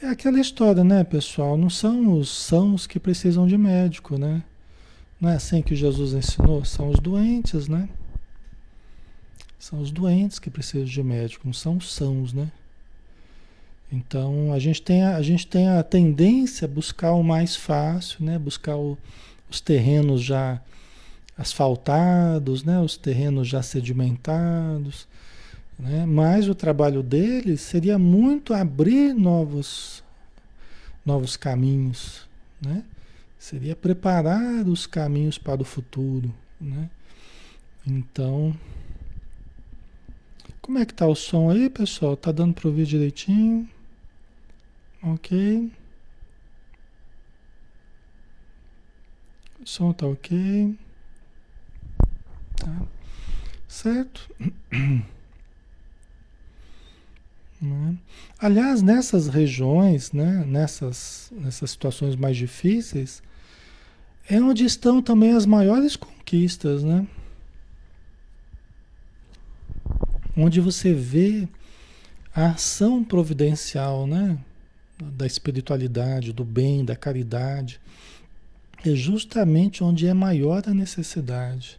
[0.00, 1.56] É aquela história, né, pessoal?
[1.56, 4.42] Não são os sãos que precisam de médico, né?
[5.20, 6.64] Não é assim que Jesus ensinou?
[6.64, 7.88] São os doentes, né?
[9.58, 12.50] São os doentes que precisam de médico, não são os sãos, né?
[13.92, 18.24] Então a gente tem a, a, gente tem a tendência a buscar o mais fácil,
[18.24, 18.38] né?
[18.38, 18.98] Buscar o,
[19.48, 20.60] os terrenos já
[21.36, 22.80] asfaltados, né?
[22.80, 25.08] Os terrenos já sedimentados,
[25.78, 26.06] né?
[26.06, 30.02] Mas o trabalho deles seria muito abrir novos
[31.04, 32.28] novos caminhos,
[32.60, 32.84] né?
[33.38, 36.88] Seria preparar os caminhos para o futuro, né?
[37.86, 38.54] Então
[40.62, 42.16] Como é que tá o som aí, pessoal?
[42.16, 43.68] Tá dando para ouvir direitinho?
[45.02, 45.72] Ok.
[49.60, 50.78] O som tá ok.
[52.62, 52.86] Tá.
[53.66, 54.30] Certo?
[57.60, 57.96] Né?
[58.40, 63.22] Aliás, nessas regiões, né, nessas, nessas situações mais difíceis,
[64.28, 67.06] é onde estão também as maiores conquistas, né?
[70.36, 71.48] Onde você vê
[72.34, 74.36] a ação providencial, né?
[75.00, 77.80] Da espiritualidade, do bem, da caridade.
[78.84, 81.78] É justamente onde é maior a necessidade.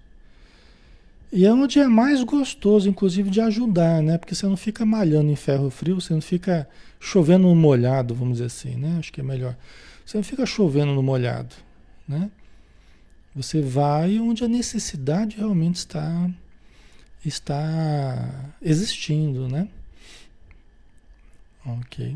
[1.35, 4.19] E é onde é mais gostoso, inclusive, de ajudar, né?
[4.19, 6.69] Porque você não fica malhando em ferro frio, você não fica
[6.99, 8.97] chovendo no molhado, vamos dizer assim, né?
[8.99, 9.57] Acho que é melhor.
[10.05, 11.55] Você não fica chovendo no molhado,
[12.07, 12.29] né?
[13.35, 16.29] Você vai onde a necessidade realmente está
[17.25, 19.67] está existindo, né?
[21.65, 22.15] Ok.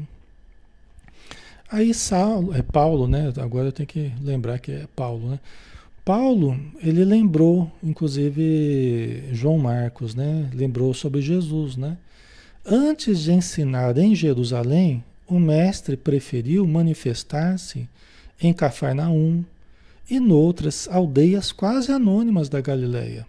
[1.71, 3.33] Aí Saulo, é Paulo, né?
[3.41, 5.39] Agora eu tenho que lembrar que é Paulo, né?
[6.07, 10.49] Paulo, ele lembrou, inclusive João Marcos, né?
[10.53, 11.97] Lembrou sobre Jesus, né?
[12.65, 17.89] Antes de ensinar em Jerusalém, o mestre preferiu manifestar-se
[18.41, 19.43] em Cafarnaum
[20.09, 23.27] e noutras aldeias quase anônimas da Galileia.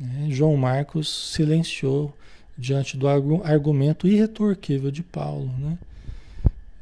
[0.00, 0.28] Né?
[0.30, 2.16] João Marcos silenciou
[2.56, 5.76] diante do argumento irretorquível de Paulo, né?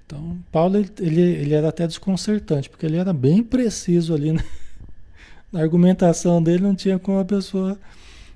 [0.07, 4.45] Então, Paulo ele, ele era até desconcertante, porque ele era bem preciso ali né?
[5.51, 7.79] na argumentação dele, não tinha como a pessoa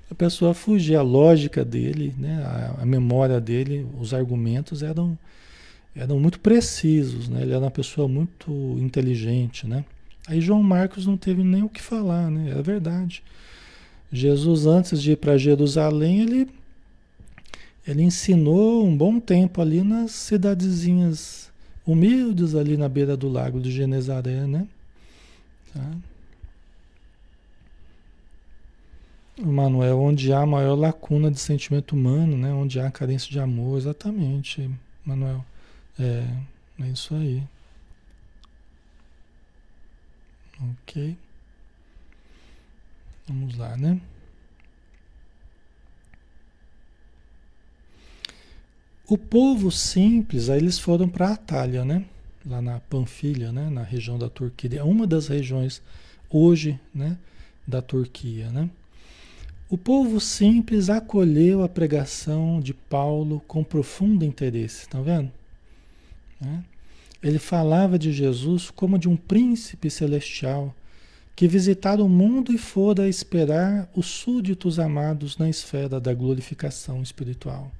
[0.09, 2.41] a pessoa fugir, a lógica dele, né?
[2.43, 5.17] a, a memória dele, os argumentos eram
[5.95, 7.41] eram muito precisos, né?
[7.41, 9.83] Ele era uma pessoa muito inteligente, né?
[10.27, 12.53] Aí João Marcos não teve nem o que falar, né?
[12.57, 13.23] É verdade.
[14.11, 16.47] Jesus antes de ir para Jerusalém, ele
[17.87, 21.48] ele ensinou um bom tempo ali nas cidadezinhas
[21.91, 24.67] humildes ali na beira do lago de Genezaré, né?
[25.73, 25.91] Tá?
[29.39, 32.53] Manuel, onde há maior lacuna de sentimento humano, né?
[32.53, 34.69] Onde há carência de amor, exatamente,
[35.03, 35.43] Manuel.
[35.97, 36.27] É,
[36.81, 37.41] é isso aí.
[40.83, 41.17] Ok.
[43.27, 43.99] Vamos lá, né?
[49.09, 52.05] O povo simples, aí eles foram para Atalha, né?
[52.45, 53.67] Lá na Panfilha, né?
[53.67, 55.81] Na região da Turquia, é uma das regiões
[56.29, 57.17] hoje, né?
[57.67, 58.69] Da Turquia, né?
[59.67, 65.31] O povo simples acolheu a pregação de Paulo com profundo interesse, tá vendo?
[66.39, 66.63] Né?
[67.21, 70.73] Ele falava de Jesus como de um príncipe celestial
[71.35, 77.71] que visitara o mundo e fora esperar os súditos amados na esfera da glorificação espiritual.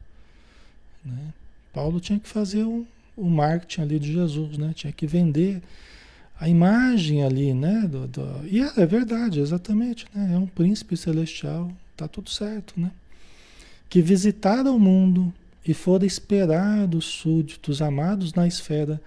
[1.04, 1.34] Né?
[1.74, 2.86] Paulo tinha que fazer o,
[3.16, 4.74] o, marketing ali de Jesus, né?
[4.76, 5.62] Tinha que vender
[6.40, 7.88] a imagem ali, né?
[7.90, 10.32] Do, do, e é, é verdade, exatamente, né?
[10.34, 12.92] É um príncipe celestial, tá tudo certo, né?
[13.90, 15.34] Que visitaram o mundo
[15.66, 19.02] e foram esperar dos súditos amados na esfera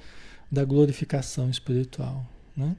[0.50, 2.26] da glorificação espiritual,
[2.56, 2.76] né?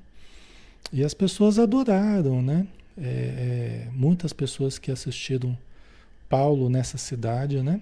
[0.91, 2.67] E as pessoas adoraram, né?
[2.95, 5.57] É, é, muitas pessoas que assistiram
[6.29, 7.81] Paulo nessa cidade, né?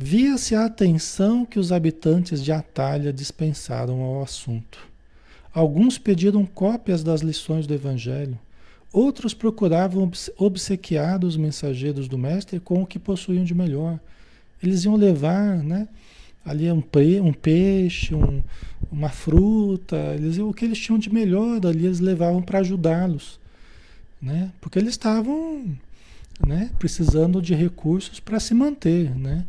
[0.00, 4.78] Via-se a atenção que os habitantes de Atalha dispensaram ao assunto.
[5.52, 8.38] Alguns pediram cópias das lições do Evangelho,
[8.92, 13.98] outros procuravam obsequiar os mensageiros do Mestre com o que possuíam de melhor.
[14.62, 15.88] Eles iam levar, né?
[16.44, 16.84] Ali um,
[17.24, 18.40] um peixe, um,
[18.92, 23.40] uma fruta, eles, o que eles tinham de melhor ali eles levavam para ajudá-los,
[24.22, 24.52] né?
[24.60, 25.76] Porque eles estavam,
[26.46, 26.70] né?
[26.78, 29.44] Precisando de recursos para se manter, né?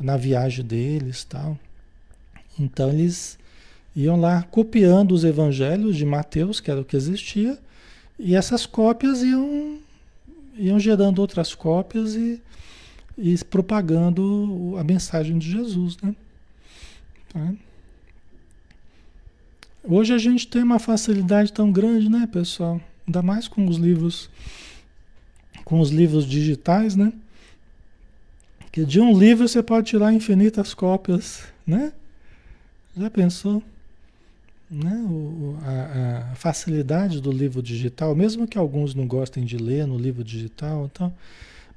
[0.00, 1.58] Na viagem deles tal.
[2.58, 3.38] Então eles
[3.94, 7.58] iam lá copiando os evangelhos de Mateus, que era o que existia,
[8.18, 9.78] e essas cópias iam,
[10.56, 12.40] iam gerando outras cópias e,
[13.16, 16.14] e propagando a mensagem de Jesus, né?
[17.32, 17.52] Tá?
[19.88, 22.80] Hoje a gente tem uma facilidade tão grande, né, pessoal?
[23.06, 24.28] Ainda mais com os livros,
[25.64, 27.12] com os livros digitais, né?
[28.76, 31.94] Que de um livro você pode tirar infinitas cópias, né?
[32.94, 33.62] Já pensou?
[34.70, 34.92] Né?
[35.08, 39.96] O, a, a, facilidade do livro digital, mesmo que alguns não gostem de ler no
[39.96, 41.10] livro digital, então,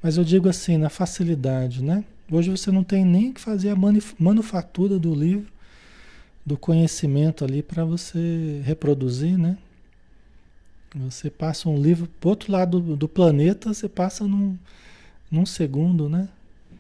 [0.03, 2.03] mas eu digo assim, na facilidade, né?
[2.29, 3.77] Hoje você não tem nem que fazer a
[4.19, 5.49] manufatura do livro,
[6.45, 9.57] do conhecimento ali para você reproduzir, né?
[10.93, 14.57] Você passa um livro para outro lado do, do planeta, você passa num,
[15.31, 16.27] num segundo, né?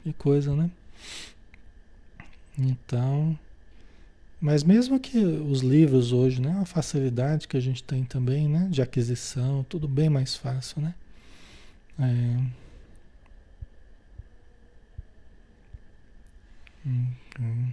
[0.03, 0.69] Que coisa, né?
[2.57, 3.37] Então,
[4.41, 8.67] mas mesmo que os livros hoje, né, a facilidade que a gente tem também, né,
[8.71, 10.93] de aquisição, tudo bem mais fácil, né?
[11.99, 12.59] É...
[16.85, 17.71] Hum,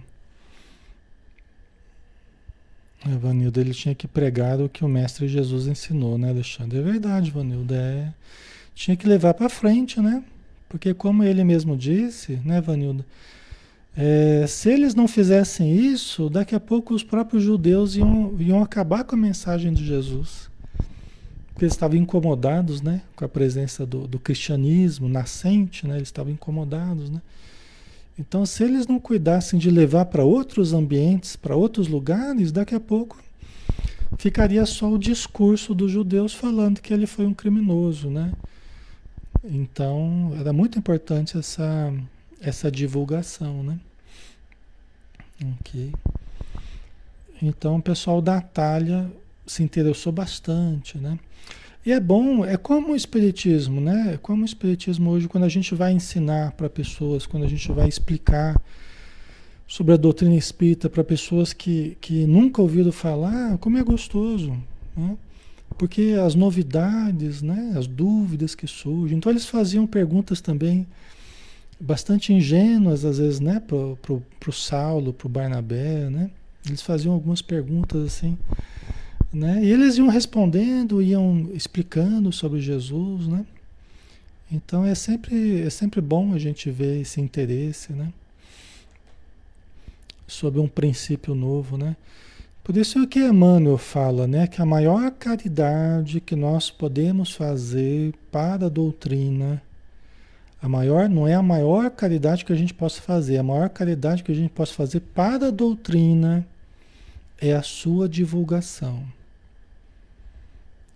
[3.05, 6.79] é, Vanildo, ele tinha que pregar o que o Mestre Jesus ensinou, né, Alexandre?
[6.79, 7.73] É verdade, Vanildo.
[7.73, 8.13] É...
[8.75, 10.23] Tinha que levar para frente, né?
[10.69, 13.05] Porque como ele mesmo disse, né, Vanildo?
[13.95, 19.03] É, se eles não fizessem isso, daqui a pouco os próprios judeus iam, iam acabar
[19.03, 20.51] com a mensagem de Jesus.
[21.47, 26.31] Porque eles estavam incomodados né, com a presença do, do cristianismo nascente, né, eles estavam
[26.31, 27.09] incomodados.
[27.09, 27.19] Né?
[28.19, 32.79] Então, se eles não cuidassem de levar para outros ambientes, para outros lugares, daqui a
[32.79, 33.17] pouco
[34.19, 38.11] ficaria só o discurso dos judeus falando que ele foi um criminoso.
[38.11, 38.31] Né?
[39.49, 41.93] Então, era muito importante essa,
[42.41, 43.63] essa divulgação.
[43.63, 43.79] Né?
[45.59, 45.93] Ok.
[47.41, 49.11] Então o pessoal da Atalha
[49.45, 51.19] se interessou bastante, né?
[51.85, 54.15] E é bom, é como o Espiritismo, né?
[54.15, 57.71] É como o Espiritismo hoje, quando a gente vai ensinar para pessoas, quando a gente
[57.71, 58.61] vai explicar
[59.67, 64.57] sobre a doutrina espírita para pessoas que, que nunca ouviram falar, como é gostoso,
[64.95, 65.17] né?
[65.77, 67.73] Porque as novidades, né?
[67.77, 69.17] As dúvidas que surgem.
[69.17, 70.87] Então eles faziam perguntas também
[71.79, 76.31] bastante ingênuas, às vezes, né, pro, pro, pro Saulo, pro Barnabé, né?
[76.65, 78.37] Eles faziam algumas perguntas assim,
[79.31, 79.63] né?
[79.63, 83.45] E eles iam respondendo, iam explicando sobre Jesus, né?
[84.51, 88.11] Então é sempre, é sempre bom a gente ver esse interesse, né?
[90.27, 91.95] Sobre um princípio novo, né?
[92.67, 94.45] Por isso é que Emmanuel fala, né?
[94.45, 99.63] Que a maior caridade que nós podemos fazer para a doutrina
[100.61, 104.21] a maior não é a maior caridade que a gente possa fazer, a maior caridade
[104.21, 106.45] que a gente possa fazer para a doutrina
[107.39, 109.01] é a sua divulgação.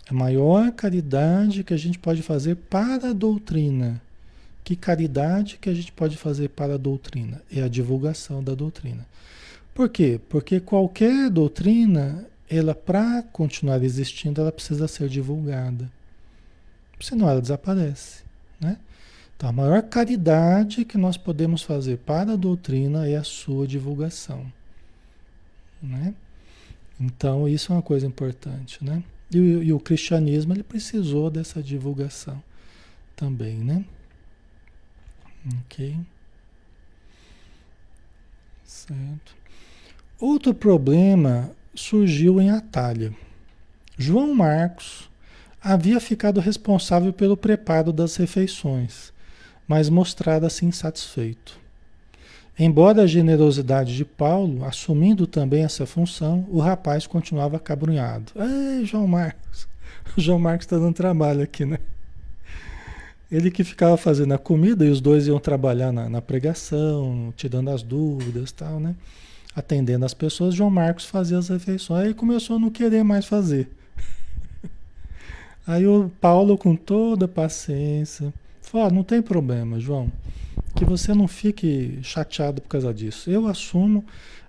[0.10, 4.02] A maior caridade que a gente pode fazer para a doutrina.
[4.62, 7.42] Que caridade que a gente pode fazer para a doutrina?
[7.50, 9.08] É a divulgação da doutrina.
[9.74, 10.20] Por quê?
[10.30, 15.90] Porque qualquer doutrina, ela para continuar existindo, ela precisa ser divulgada.
[17.00, 18.24] Senão ela desaparece,
[18.60, 18.78] né?
[19.42, 24.54] Então, a maior caridade que nós podemos fazer para a doutrina é a sua divulgação.
[25.82, 26.14] Né?
[27.00, 28.86] Então, isso é uma coisa importante.
[28.86, 29.04] Né?
[29.34, 32.40] E, e o cristianismo ele precisou dessa divulgação
[33.16, 33.58] também.
[33.58, 33.84] Né?
[35.66, 35.98] Ok.
[38.64, 39.41] Certo.
[40.22, 43.14] Outro problema surgiu em Atalha.
[43.98, 45.10] João Marcos
[45.62, 49.12] havia ficado responsável pelo preparo das refeições
[49.72, 51.58] mas mostrara-se insatisfeito.
[52.60, 58.34] Embora a generosidade de Paulo, assumindo também essa função, o rapaz continuava cabrunhado.
[58.36, 59.70] Ei, João Marcos!
[60.18, 61.80] O João Marcos está dando trabalho aqui, né?
[63.32, 67.70] Ele que ficava fazendo a comida e os dois iam trabalhar na, na pregação, tirando
[67.70, 68.94] as dúvidas tal, né?
[69.56, 72.08] Atendendo as pessoas, João Marcos fazia as refeições.
[72.08, 73.70] Aí começou a não querer mais fazer.
[75.68, 78.34] Aí o Paulo, com toda paciência,
[78.72, 80.10] Falou, não tem problema, João.
[80.74, 83.30] Que você não fique chateado por causa disso.
[83.30, 84.06] Eu assumo.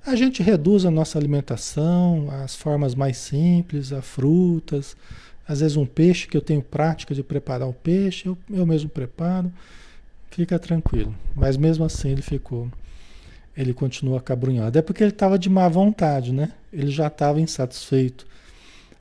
[0.07, 4.97] A gente reduz a nossa alimentação, as formas mais simples, a frutas,
[5.47, 8.89] às vezes um peixe que eu tenho prática de preparar o peixe, eu, eu mesmo
[8.89, 9.53] preparo.
[10.31, 11.13] Fica tranquilo.
[11.35, 12.69] Mas mesmo assim ele ficou.
[13.57, 14.79] Ele continua cabrunhado.
[14.79, 16.53] É porque ele estava de má vontade, né?
[16.73, 18.27] Ele já estava insatisfeito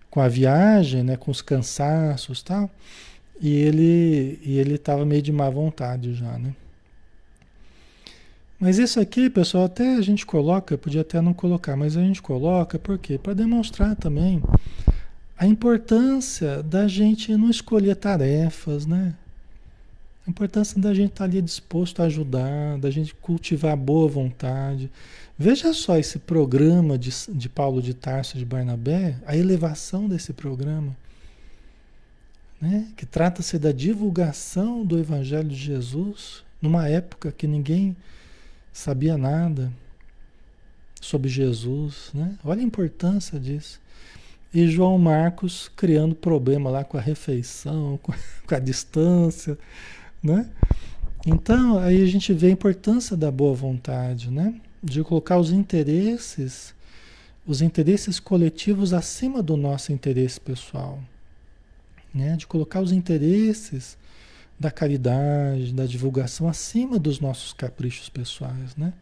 [0.10, 1.16] com a viagem, né?
[1.16, 2.70] com os cansaços e tal.
[3.40, 6.54] E ele e ele estava meio de má vontade já, né?
[8.60, 12.22] Mas isso aqui, pessoal, até a gente coloca, podia até não colocar, mas a gente
[12.22, 13.18] coloca por quê?
[13.18, 14.40] Para demonstrar também
[15.36, 19.16] a importância da gente não escolher tarefas, né?
[20.26, 24.92] A importância da gente estar tá ali disposto a ajudar, da gente cultivar boa vontade.
[25.38, 30.96] Veja só esse programa de, de Paulo de Tarso de Barnabé, a elevação desse programa
[32.62, 32.88] né?
[32.96, 37.98] que trata-se da divulgação do Evangelho de Jesus numa época que ninguém
[38.72, 39.72] sabia nada
[41.02, 42.12] sobre Jesus.
[42.14, 42.38] Né?
[42.44, 43.82] Olha a importância disso.
[44.54, 48.14] E João Marcos criando problema lá com a refeição, com,
[48.46, 49.58] com a distância,
[50.24, 50.50] né?
[51.26, 54.56] Então, aí a gente vê a importância da boa vontade, né?
[54.84, 56.74] De colocar os interesses,
[57.46, 61.00] os interesses coletivos acima do nosso interesse pessoal
[62.14, 62.36] né?
[62.36, 63.98] de colocar os interesses
[64.60, 68.94] da caridade, da divulgação acima dos nossos caprichos pessoais, né?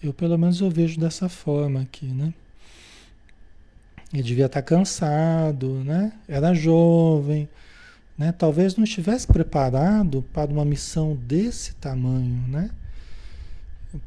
[0.00, 2.32] Eu pelo menos eu vejo dessa forma aqui, né?
[4.12, 6.12] Ele devia estar cansado, né?
[6.28, 7.48] Era jovem,
[8.20, 8.32] né?
[8.32, 12.68] Talvez não estivesse preparado para uma missão desse tamanho, né?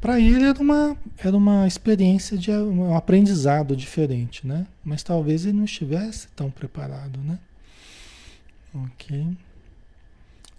[0.00, 4.68] Para ele era uma, era uma experiência de um aprendizado diferente, né?
[4.84, 7.40] Mas talvez ele não estivesse tão preparado, né?
[8.72, 9.36] Ok.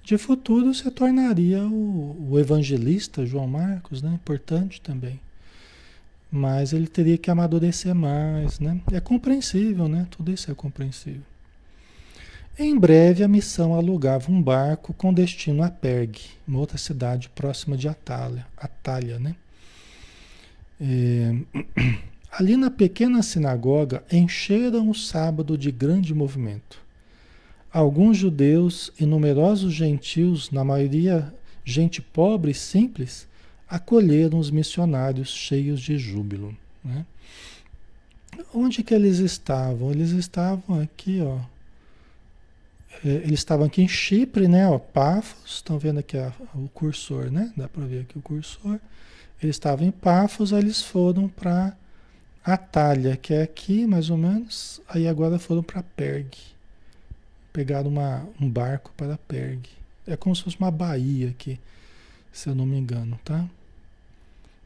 [0.04, 4.16] De futuro se tornaria o, o evangelista João Marcos, né?
[4.16, 5.18] Importante também.
[6.30, 8.82] Mas ele teria que amadurecer mais, né?
[8.92, 10.06] É compreensível, né?
[10.12, 11.35] Tudo isso é compreensível.
[12.58, 17.76] Em breve, a missão alugava um barco com destino a Perg, uma outra cidade próxima
[17.76, 19.36] de Atalha, Atalha né?
[20.80, 21.36] É,
[22.32, 26.80] ali na pequena sinagoga encheram o sábado de grande movimento.
[27.74, 31.34] Alguns judeus e numerosos gentios, na maioria
[31.66, 33.28] gente pobre e simples,
[33.68, 36.56] acolheram os missionários cheios de júbilo.
[36.82, 37.06] Né?
[38.54, 39.92] Onde que eles estavam?
[39.92, 41.54] Eles estavam aqui, ó.
[43.04, 44.68] É, eles estavam aqui em Chipre, né?
[44.68, 47.52] Ó, Pafos, estão vendo aqui a, o cursor, né?
[47.56, 48.80] Dá para ver aqui o cursor.
[49.42, 51.76] Eles estavam em Pafos, aí eles foram para
[52.44, 54.82] Atalha, que é aqui mais ou menos.
[54.88, 56.32] Aí agora foram para Perg.
[57.52, 59.68] Pegaram uma, um barco para Perg.
[60.08, 61.60] É como se fosse uma baía aqui,
[62.32, 63.46] se eu não me engano, tá?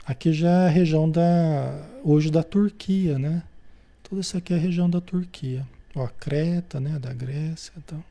[0.06, 3.44] Aqui já é a região da hoje da Turquia, né?
[4.04, 5.66] Tudo isso aqui é a região da Turquia.
[5.96, 8.04] Ó, Creta, né, da Grécia, então.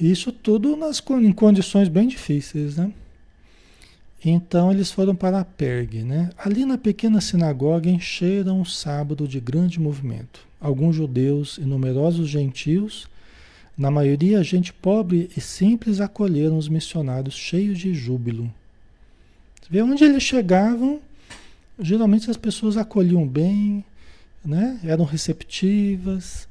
[0.00, 2.92] Isso tudo nas, em condições bem difíceis, né?
[4.24, 6.30] Então eles foram para a Perg, né?
[6.36, 10.46] Ali na pequena sinagoga encheram o sábado de grande movimento.
[10.60, 13.08] Alguns judeus e numerosos gentios,
[13.76, 18.52] na maioria gente pobre e simples, acolheram os missionários cheios de júbilo.
[19.62, 21.00] Você vê onde eles chegavam,
[21.78, 23.84] geralmente as pessoas acolhiam bem,
[24.44, 24.80] né?
[24.82, 26.48] Eram receptivas,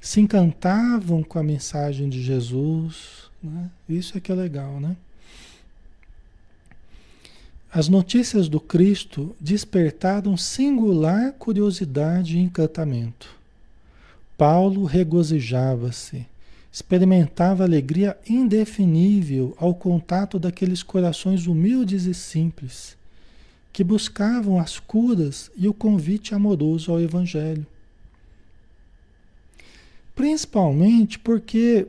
[0.00, 3.70] se encantavam com a mensagem de Jesus, né?
[3.88, 4.96] Isso é que é legal, né?
[7.72, 13.32] As notícias do Cristo despertaram singular curiosidade e encantamento.
[14.36, 16.26] Paulo regozijava-se,
[16.72, 22.96] experimentava alegria indefinível ao contato daqueles corações humildes e simples,
[23.72, 27.66] que buscavam as curas e o convite amoroso ao Evangelho.
[30.20, 31.86] Principalmente porque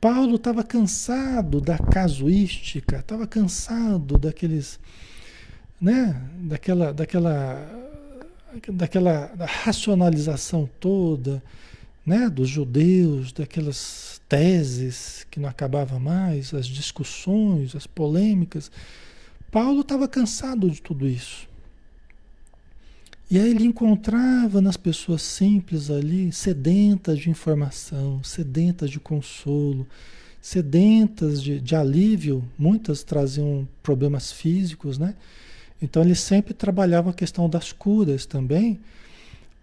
[0.00, 4.78] Paulo estava cansado da casuística, estava cansado daqueles,
[5.80, 7.68] né, daquela, daquela,
[8.68, 11.42] daquela da racionalização toda,
[12.06, 18.70] né, dos judeus, daquelas teses que não acabava mais, as discussões, as polêmicas.
[19.50, 21.47] Paulo estava cansado de tudo isso.
[23.30, 29.86] E aí ele encontrava nas pessoas simples ali, sedentas de informação, sedentas de consolo,
[30.40, 35.14] sedentas de, de alívio, muitas traziam problemas físicos, né?
[35.80, 38.80] Então ele sempre trabalhava a questão das curas também,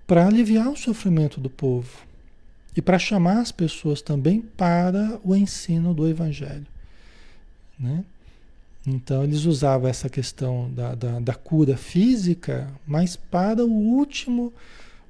[0.06, 2.06] para aliviar o sofrimento do povo
[2.78, 6.68] e para chamar as pessoas também para o ensino do Evangelho.
[7.80, 8.04] Né?
[8.88, 14.54] Então eles usavam essa questão da, da, da, cura física, mas para o último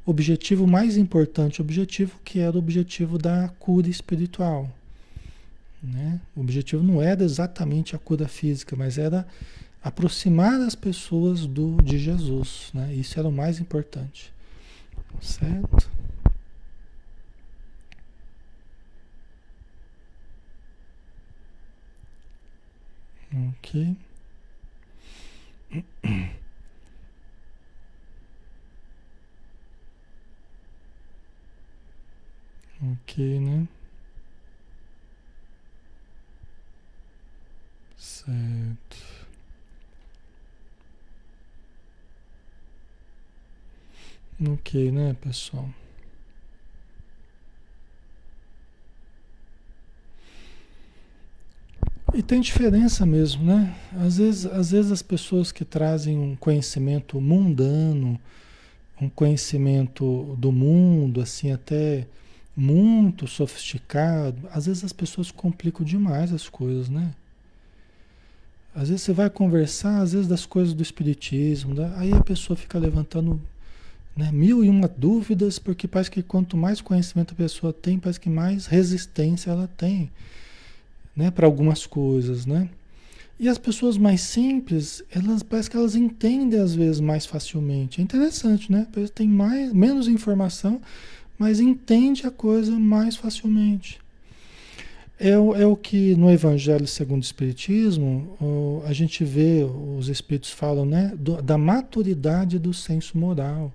[0.05, 4.69] objetivo mais importante, objetivo que era o objetivo da cura espiritual.
[5.83, 6.21] Né?
[6.35, 9.27] O objetivo não era exatamente a cura física, mas era
[9.83, 12.69] aproximar as pessoas do de Jesus.
[12.73, 12.93] Né?
[12.93, 14.33] Isso era o mais importante.
[15.21, 15.94] Certo?
[23.75, 23.95] Ok.
[32.81, 33.67] Ok, né?
[37.97, 38.97] Certo.
[44.41, 45.69] Ok, né, pessoal?
[52.15, 53.75] E tem diferença mesmo, né?
[53.93, 58.17] Às vezes, às vezes as pessoas que trazem um conhecimento mundano,
[59.01, 62.07] um conhecimento do mundo, assim, até
[62.55, 67.11] muito sofisticado, às vezes as pessoas complicam demais as coisas, né?
[68.73, 71.93] Às vezes você vai conversar, às vezes, das coisas do espiritismo, né?
[71.97, 73.41] aí a pessoa fica levantando
[74.15, 74.31] Né?
[74.31, 78.29] Mil e uma dúvidas, porque parece que quanto mais conhecimento a pessoa tem, parece que
[78.29, 80.09] mais resistência ela tem
[81.15, 81.31] né?
[81.31, 82.45] para algumas coisas.
[82.45, 82.69] Né?
[83.39, 87.99] E as pessoas mais simples, elas parece que elas entendem às vezes mais facilmente.
[87.99, 88.87] É interessante, né?
[89.13, 90.81] Tem mais, menos informação,
[91.37, 93.99] mas entende a coisa mais facilmente.
[95.19, 99.65] É, é o que no Evangelho segundo o Espiritismo o, a gente vê,
[99.97, 101.13] os Espíritos falam, né?
[101.17, 103.71] Do, da maturidade do senso moral.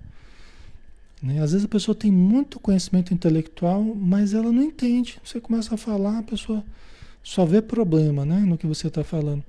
[1.21, 1.39] Né?
[1.39, 5.19] Às vezes a pessoa tem muito conhecimento intelectual, mas ela não entende.
[5.23, 6.63] Você começa a falar, a pessoa
[7.23, 9.43] só vê problema né, no que você está falando.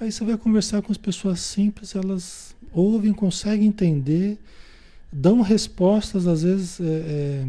[0.00, 4.38] Aí você vai conversar com as pessoas simples, elas ouvem, conseguem entender,
[5.12, 7.46] dão respostas às vezes é, é,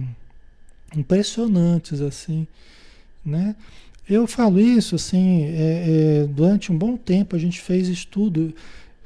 [0.96, 2.46] impressionantes assim,
[3.26, 3.56] né?
[4.08, 8.54] Eu falo isso assim, é, é, durante um bom tempo a gente fez estudo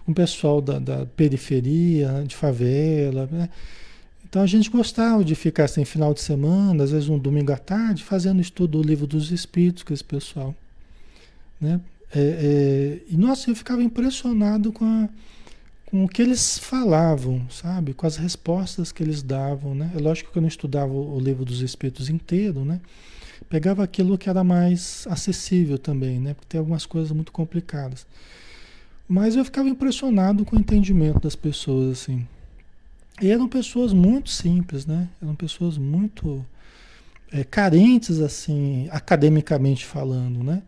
[0.04, 3.48] com o pessoal da, da periferia, de favela, né?
[4.30, 7.58] Então a gente gostava de ficar assim, final de semana, às vezes um domingo à
[7.58, 10.54] tarde, fazendo estudo do livro dos Espíritos com esse pessoal.
[11.62, 11.80] Né?
[12.14, 15.10] É, é, e nossa, eu ficava impressionado com, a,
[15.86, 17.94] com o que eles falavam, sabe?
[17.94, 19.74] Com as respostas que eles davam.
[19.74, 19.92] Né?
[19.96, 22.82] É lógico que eu não estudava o livro dos Espíritos inteiro, né?
[23.50, 26.34] Pegava aquilo que era mais acessível também, né?
[26.34, 28.06] Porque tem algumas coisas muito complicadas.
[29.08, 32.28] Mas eu ficava impressionado com o entendimento das pessoas, assim.
[33.22, 35.10] E eram pessoas muito simples, né?
[35.22, 36.46] Eram pessoas muito
[37.32, 40.62] é, carentes, assim, academicamente falando, né?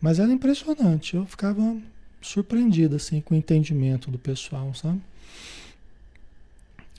[0.00, 1.14] Mas era impressionante.
[1.14, 1.76] Eu ficava
[2.20, 5.00] surpreendido, assim, com o entendimento do pessoal, sabe?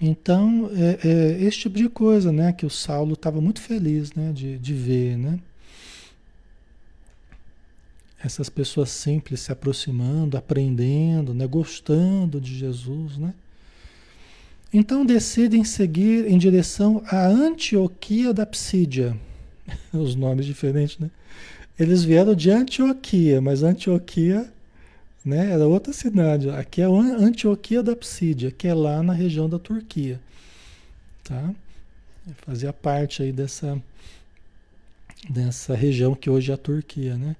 [0.01, 2.53] Então, é, é esse tipo de coisa, né?
[2.53, 4.31] Que o Saulo estava muito feliz, né?
[4.31, 5.39] De, de ver, né?
[8.23, 11.45] Essas pessoas simples se aproximando, aprendendo, né?
[11.45, 13.33] Gostando de Jesus, né?
[14.77, 19.17] Então decidem seguir em direção à Antioquia da Psídia.
[19.93, 21.09] Os nomes diferentes, né?
[21.79, 24.51] Eles vieram de Antioquia, mas Antioquia
[25.23, 26.49] né, era outra cidade.
[26.49, 30.19] Aqui é Antioquia da Psídia, que é lá na região da Turquia.
[31.23, 31.51] Tá?
[32.45, 33.81] Fazia parte aí dessa,
[35.29, 37.37] dessa região que hoje é a Turquia, né?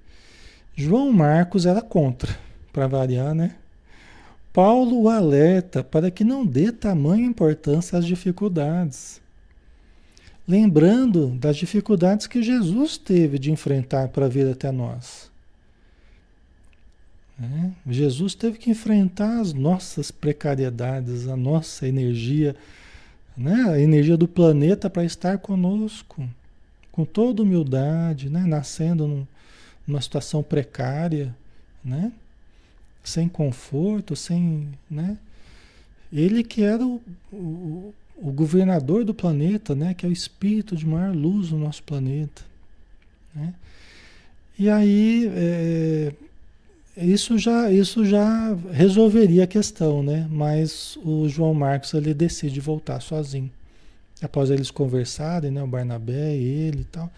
[0.73, 2.33] João Marcos era contra,
[2.71, 3.55] para variar, né?
[4.56, 9.20] Paulo o alerta para que não dê tamanha importância às dificuldades.
[10.47, 15.30] Lembrando das dificuldades que Jesus teve de enfrentar para vir até nós.
[17.38, 22.56] É, Jesus teve que enfrentar as nossas precariedades, a nossa energia,
[23.36, 23.62] né?
[23.70, 26.26] a energia do planeta para estar conosco,
[26.93, 28.45] com toda humildade, né?
[28.47, 29.28] nascendo num,
[29.86, 31.36] numa situação precária.
[31.84, 32.14] Né?
[33.10, 34.70] Sem conforto, sem.
[34.89, 35.18] Né?
[36.12, 37.01] Ele que era o,
[37.32, 39.93] o, o, governador do planeta, né?
[39.93, 42.43] que é o espírito de maior luz no nosso planeta.
[43.34, 43.53] Né?
[44.58, 46.14] E aí é,
[46.97, 50.28] isso, já, isso já resolveria a questão, né?
[50.30, 53.51] mas o João Marcos ele decide voltar sozinho.
[54.22, 55.62] Após eles conversarem, né?
[55.62, 57.12] o Barnabé e ele e tal,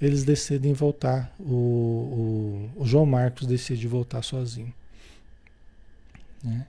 [0.00, 1.34] eles decidem voltar.
[1.40, 4.72] O, o, o João Marcos decide voltar sozinho.
[6.44, 6.66] Né?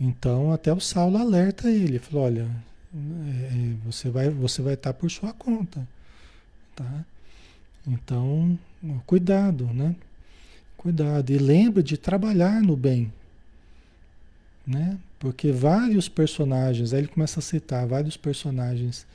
[0.00, 2.48] Então até o Saulo alerta ele, falou, olha,
[2.94, 5.86] é, você vai você vai estar por sua conta,
[6.74, 7.04] tá?
[7.86, 8.58] Então
[9.06, 9.96] cuidado, né?
[10.76, 13.12] Cuidado e lembre de trabalhar no bem,
[14.66, 14.98] né?
[15.18, 19.06] Porque vários personagens, aí ele começa a citar vários personagens,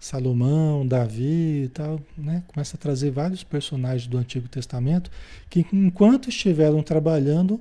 [0.00, 2.42] Salomão, Davi e tal, né?
[2.48, 5.10] Começa a trazer vários personagens do Antigo Testamento
[5.48, 7.60] que enquanto estiveram trabalhando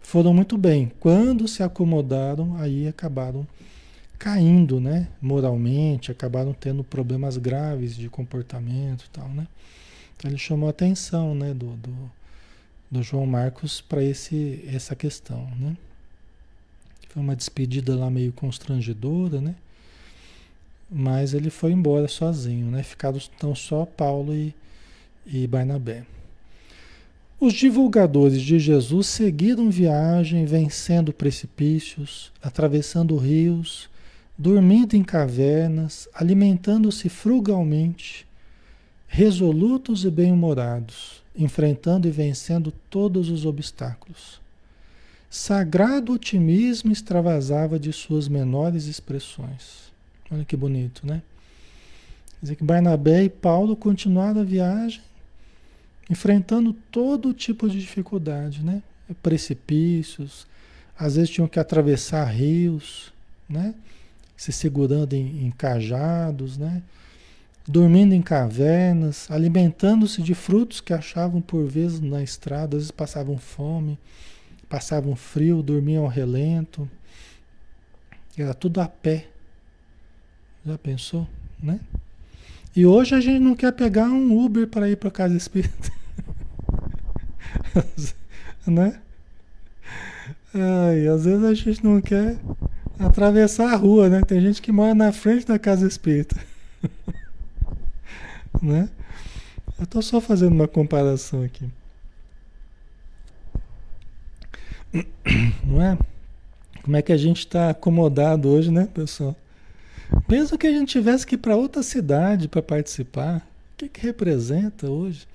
[0.00, 0.90] foram muito bem.
[1.00, 3.46] Quando se acomodaram, aí acabaram
[4.18, 5.08] caindo, né?
[5.20, 9.46] Moralmente, acabaram tendo problemas graves de comportamento e tal, né?
[10.16, 12.10] Então ele chamou a atenção, né, do, do,
[12.90, 15.76] do João Marcos para esse essa questão, né?
[17.08, 19.54] Foi uma despedida lá meio constrangedora, né?
[20.90, 22.82] Mas ele foi embora sozinho, né?
[22.82, 24.54] Ficaram então só Paulo e,
[25.26, 26.04] e Barnabé.
[27.40, 33.88] Os divulgadores de Jesus seguiram viagem, vencendo precipícios, atravessando rios,
[34.36, 38.26] dormindo em cavernas, alimentando-se frugalmente,
[39.06, 44.40] resolutos e bem-humorados, enfrentando e vencendo todos os obstáculos.
[45.30, 49.92] Sagrado otimismo extravasava de suas menores expressões.
[50.28, 51.22] Olha que bonito, né?
[52.30, 55.07] Quer dizer que Barnabé e Paulo continuaram a viagem
[56.08, 58.82] enfrentando todo tipo de dificuldade, né?
[59.22, 60.46] Precipícios,
[60.98, 63.12] às vezes tinham que atravessar rios,
[63.48, 63.74] né?
[64.36, 66.82] se segurando em, em cajados, né?
[67.68, 73.36] dormindo em cavernas, alimentando-se de frutos que achavam por vezes na estrada, às vezes passavam
[73.36, 73.98] fome,
[74.70, 76.88] passavam frio, dormiam ao relento.
[78.36, 79.26] Era tudo a pé.
[80.64, 81.28] Já pensou,
[81.62, 81.78] né?
[82.74, 85.90] E hoje a gente não quer pegar um Uber para ir para casa espírita.
[88.66, 89.00] né?
[90.54, 92.38] Ai, às vezes a gente não quer
[92.98, 94.22] atravessar a rua, né?
[94.22, 96.36] Tem gente que mora na frente da casa espírita.
[98.62, 98.88] né?
[99.78, 101.68] Eu estou só fazendo uma comparação aqui.
[105.64, 105.98] Não é?
[106.82, 109.36] Como é que a gente está acomodado hoje, né, pessoal?
[110.26, 113.38] Pensa que a gente tivesse que ir para outra cidade para participar.
[113.74, 115.26] O que, que representa hoje?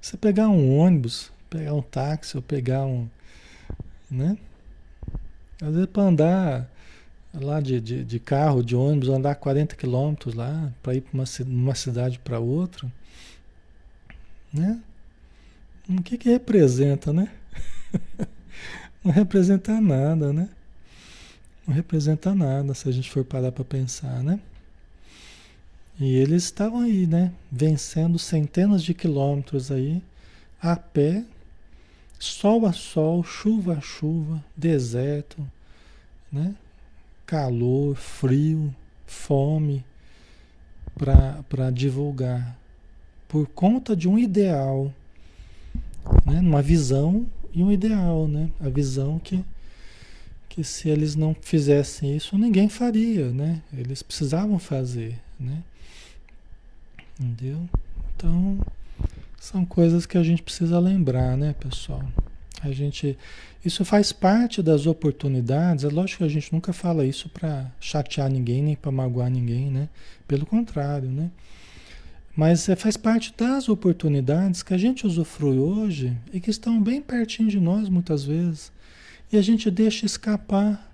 [0.00, 3.08] Você pegar um ônibus, pegar um táxi ou pegar um.
[4.10, 4.36] Né?
[5.62, 6.70] Às vezes para andar
[7.32, 11.24] lá de, de, de, carro, de ônibus, andar 40 quilômetros lá, para ir para uma,
[11.46, 12.90] uma cidade para outra.
[14.52, 14.80] Né?
[15.88, 17.30] O que, que representa, né?
[19.04, 20.48] Não representa nada, né?
[21.66, 24.40] Não representa nada se a gente for parar para pensar, né?
[25.98, 27.32] E eles estavam aí, né?
[27.50, 30.02] Vencendo centenas de quilômetros aí,
[30.60, 31.24] a pé,
[32.18, 35.46] sol a sol, chuva a chuva, deserto,
[36.30, 36.54] né?
[37.26, 38.74] calor, frio,
[39.06, 39.84] fome
[40.96, 42.56] para divulgar
[43.26, 44.92] por conta de um ideal,
[46.24, 46.38] né?
[46.40, 48.50] uma visão e um ideal, né?
[48.60, 49.44] a visão que,
[50.54, 53.60] que se eles não fizessem isso, ninguém faria, né?
[53.76, 55.18] eles precisavam fazer.
[55.38, 55.64] Né?
[57.18, 57.68] Entendeu?
[58.14, 58.60] Então,
[59.36, 62.04] são coisas que a gente precisa lembrar, né, pessoal?
[62.62, 63.18] A gente,
[63.64, 65.84] isso faz parte das oportunidades.
[65.84, 69.72] É lógico que a gente nunca fala isso para chatear ninguém nem para magoar ninguém,
[69.72, 69.88] né?
[70.28, 71.32] Pelo contrário, né?
[72.36, 77.02] Mas é, faz parte das oportunidades que a gente usufrui hoje e que estão bem
[77.02, 78.72] pertinho de nós muitas vezes.
[79.34, 80.88] E a gente deixa escapar,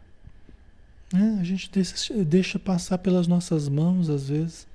[1.13, 1.37] né?
[1.39, 4.67] A gente deixa, deixa passar pelas nossas mãos às vezes.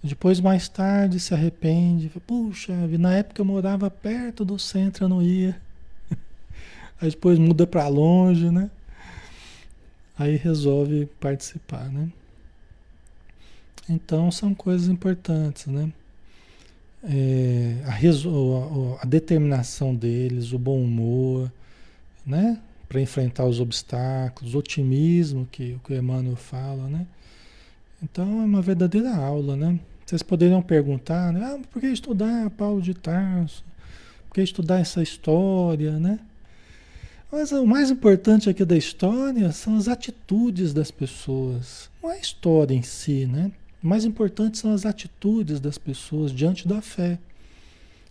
[0.00, 2.08] Depois, mais tarde, se arrepende.
[2.24, 5.60] Puxa, na época eu morava perto do centro, eu não ia.
[7.02, 8.70] Aí depois muda para longe, né?
[10.16, 12.08] Aí resolve participar, né?
[13.88, 15.92] Então são coisas importantes, né?
[17.02, 21.50] É, a, a, determinação deles, o bom humor,
[22.24, 22.60] né?
[22.94, 27.08] Para enfrentar os obstáculos, otimismo que, que o Emmanuel fala, né?
[28.00, 29.80] Então é uma verdadeira aula, né?
[30.06, 31.40] Vocês poderiam perguntar, né?
[31.44, 33.64] Ah, por que estudar Paulo de Tarso?
[34.28, 36.20] Por que estudar essa história, né?
[37.32, 41.90] Mas o mais importante aqui da história são as atitudes das pessoas.
[42.00, 43.50] Não é a história em si, né?
[43.82, 47.18] O mais importante são as atitudes das pessoas diante da fé,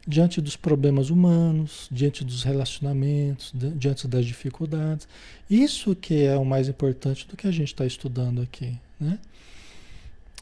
[0.05, 5.07] diante dos problemas humanos, diante dos relacionamentos, diante das dificuldades.
[5.49, 9.17] Isso que é o mais importante do que a gente está estudando aqui, né?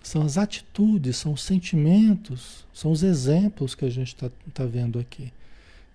[0.04, 4.98] São as atitudes, são os sentimentos, são os exemplos que a gente está tá vendo
[5.00, 5.32] aqui.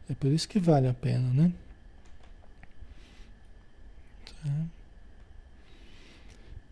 [0.09, 1.53] É por isso que vale a pena, né?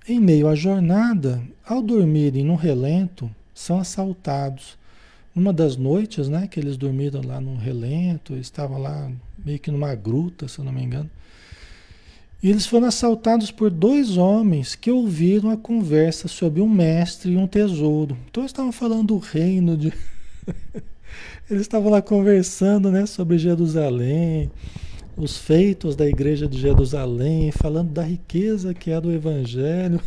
[0.06, 4.76] Em meio à jornada, ao dormirem no relento, são assaltados.
[5.34, 9.10] Uma das noites, né, que eles dormiram lá no relento, estavam lá
[9.44, 11.10] meio que numa gruta, se eu não me engano.
[12.44, 17.36] E eles foram assaltados por dois homens que ouviram a conversa sobre um mestre e
[17.36, 18.18] um tesouro.
[18.30, 19.92] Então eles estavam falando do reino de.
[21.50, 24.50] eles estavam lá conversando né, sobre Jerusalém,
[25.16, 29.98] os feitos da igreja de Jerusalém, falando da riqueza que é do Evangelho,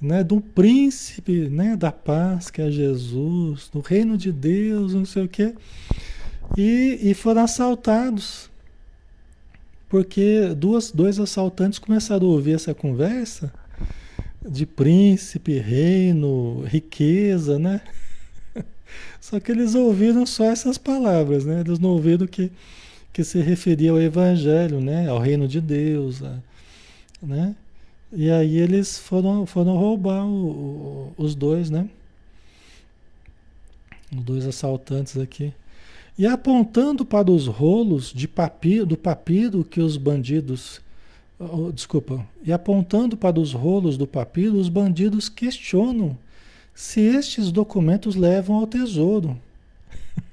[0.00, 5.24] né, do príncipe né, da paz que é Jesus, do reino de Deus, não sei
[5.24, 5.54] o quê.
[6.56, 8.50] E, e foram assaltados.
[9.88, 13.52] Porque duas, dois assaltantes começaram a ouvir essa conversa
[14.46, 17.80] de príncipe, reino, riqueza, né?
[19.20, 21.60] Só que eles ouviram só essas palavras, né?
[21.60, 22.50] Eles não ouviram que
[23.18, 25.08] que se referia ao Evangelho, né?
[25.08, 26.20] ao reino de Deus.
[27.20, 27.56] Né?
[28.12, 31.88] E aí eles foram, foram roubar o, o, os dois, né?
[34.10, 35.52] Os dois assaltantes aqui.
[36.18, 40.80] E apontando para os rolos de papiro, do papiro que os bandidos.
[41.38, 42.26] Oh, desculpa.
[42.42, 46.18] E apontando para os rolos do papiro, os bandidos questionam
[46.74, 49.38] se estes documentos levam ao tesouro.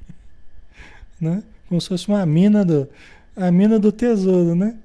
[1.20, 1.44] né?
[1.68, 2.88] Como se fosse uma mina do,
[3.36, 4.76] a mina do tesouro, né?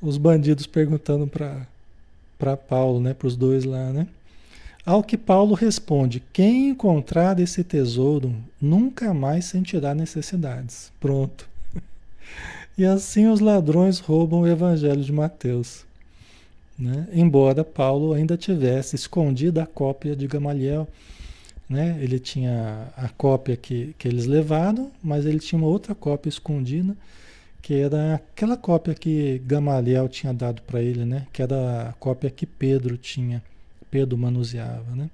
[0.00, 1.66] Os bandidos perguntando para
[2.38, 3.14] para Paulo, né?
[3.14, 4.06] Para os dois lá, né?
[4.84, 10.92] Ao que Paulo responde: Quem encontrar esse tesouro nunca mais sentirá necessidades.
[11.00, 11.48] Pronto.
[12.78, 15.86] E assim os ladrões roubam o evangelho de Mateus.
[16.78, 17.08] Né?
[17.10, 20.86] Embora Paulo ainda tivesse escondido a cópia de Gamaliel.
[21.68, 21.98] Né?
[22.00, 26.94] Ele tinha a cópia que, que eles levaram, mas ele tinha uma outra cópia escondida,
[27.66, 31.26] que era aquela cópia que Gamaliel tinha dado para ele, né?
[31.32, 33.42] que era a cópia que Pedro tinha,
[33.90, 34.94] Pedro manuseava.
[34.94, 35.10] Né?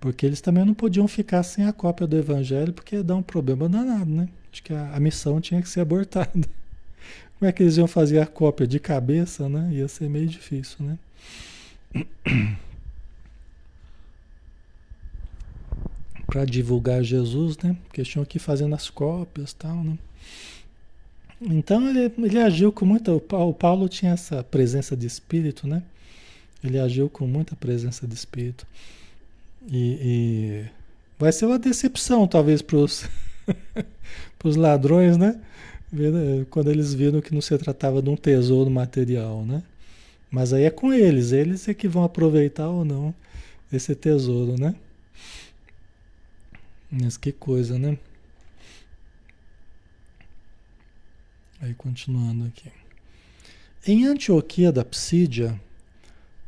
[0.00, 3.22] Porque eles também não podiam ficar sem a cópia do evangelho, porque ia dar um
[3.22, 4.10] problema danado.
[4.10, 4.30] Né?
[4.50, 6.30] Acho que a, a missão tinha que ser abortada.
[7.38, 9.68] Como é que eles iam fazer a cópia de cabeça, né?
[9.72, 10.98] Ia ser meio difícil, né?
[16.24, 17.76] Para divulgar Jesus, né?
[17.84, 19.98] Porque tinham que ir fazendo as cópias tal, né?
[21.50, 23.12] Então ele, ele agiu com muita.
[23.12, 25.82] O Paulo tinha essa presença de espírito, né?
[26.62, 28.66] Ele agiu com muita presença de espírito.
[29.68, 30.64] E, e
[31.18, 33.08] vai ser uma decepção, talvez, para os
[34.56, 35.40] ladrões, né?
[36.50, 39.62] Quando eles viram que não se tratava de um tesouro material, né?
[40.30, 43.14] Mas aí é com eles, eles é que vão aproveitar ou não
[43.70, 44.74] esse tesouro, né?
[46.90, 47.98] Mas que coisa, né?
[51.62, 52.68] Aí continuando aqui.
[53.86, 55.58] Em Antioquia da Psídia,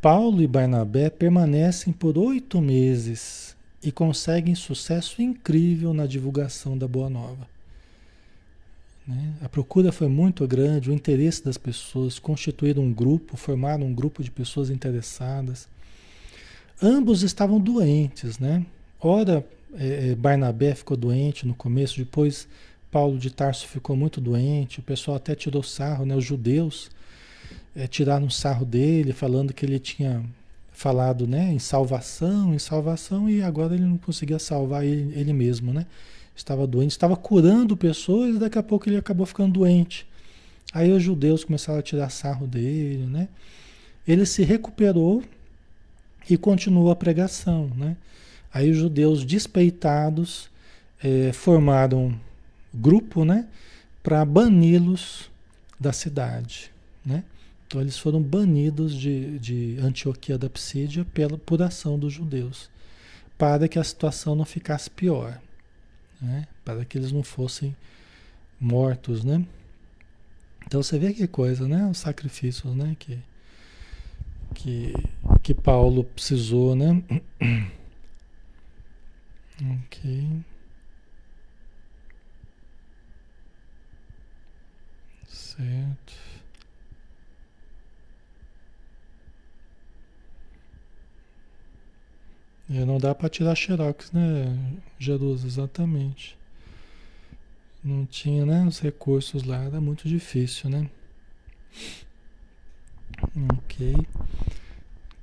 [0.02, 7.08] Paulo e Barnabé permanecem por oito meses e conseguem sucesso incrível na divulgação da Boa
[7.08, 7.46] Nova.
[9.06, 9.34] Né?
[9.40, 14.20] A procura foi muito grande, o interesse das pessoas, constituíram um grupo, formaram um grupo
[14.20, 15.68] de pessoas interessadas.
[16.82, 18.66] Ambos estavam doentes, né?
[19.00, 22.48] Ora, é, é, Barnabé ficou doente no começo, depois
[22.94, 26.14] Paulo de Tarso ficou muito doente, o pessoal até tirou sarro, né?
[26.14, 26.92] Os judeus
[27.74, 30.24] é, tiraram sarro dele, falando que ele tinha
[30.70, 35.72] falado né, em salvação, em salvação, e agora ele não conseguia salvar ele, ele mesmo,
[35.72, 35.86] né?
[36.36, 40.06] estava doente, estava curando pessoas e daqui a pouco ele acabou ficando doente.
[40.72, 43.28] Aí os judeus começaram a tirar sarro dele, né?
[44.06, 45.20] Ele se recuperou
[46.30, 47.96] e continuou a pregação, né?
[48.52, 50.48] Aí os judeus despeitados
[51.02, 52.14] é, formaram
[52.74, 53.48] grupo, né?
[54.02, 55.30] Para bani-los
[55.78, 56.70] da cidade,
[57.04, 57.24] né?
[57.66, 62.68] Então eles foram banidos de, de Antioquia da Psídia pela, por ação dos judeus,
[63.38, 65.40] para que a situação não ficasse pior
[66.24, 66.46] né?
[66.64, 67.76] para que eles não fossem
[68.58, 69.44] mortos, né?
[70.66, 71.86] Então você vê que coisa, né?
[71.86, 72.96] Os sacrifícios, né?
[72.98, 73.18] Que,
[74.54, 74.94] que,
[75.42, 77.02] que Paulo precisou, né?
[79.60, 80.44] ok.
[85.56, 86.12] Certo.
[92.68, 95.46] E não dá para tirar xerox, né, Jerusa?
[95.46, 96.36] Exatamente.
[97.84, 100.90] Não tinha, né, os recursos lá, era muito difícil, né?
[103.58, 103.94] Ok.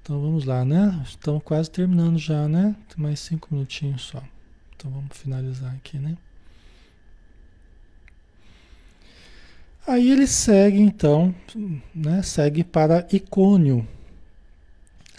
[0.02, 1.02] Então vamos lá, né?
[1.04, 2.76] Estamos quase terminando já, né?
[2.88, 4.24] Tem mais cinco minutinhos só.
[4.76, 6.18] Então vamos finalizar aqui, né?
[9.88, 11.34] Aí ele segue então,
[11.94, 12.22] né?
[12.22, 13.88] Segue para Icônio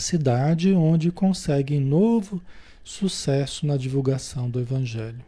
[0.03, 2.43] cidade onde conseguem novo
[2.85, 5.25] sucesso na divulgação do Evangelho.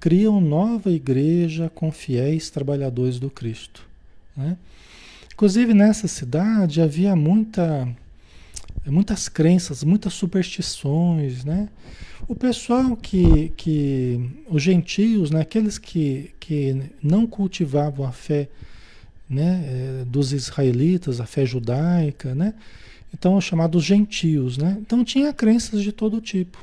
[0.00, 3.86] Criam nova igreja com fiéis trabalhadores do Cristo.
[4.36, 4.56] Né?
[5.32, 7.88] Inclusive nessa cidade havia muita,
[8.86, 11.44] muitas crenças, muitas superstições.
[11.44, 11.68] Né?
[12.28, 15.40] O pessoal que, que os gentios, né?
[15.40, 18.48] aqueles que, que não cultivavam a fé
[19.28, 19.64] né?
[19.66, 22.54] Eh, dos israelitas, a fé judaica, né?
[23.12, 24.76] Então, chamados gentios, né?
[24.80, 26.58] Então, tinha crenças de todo tipo.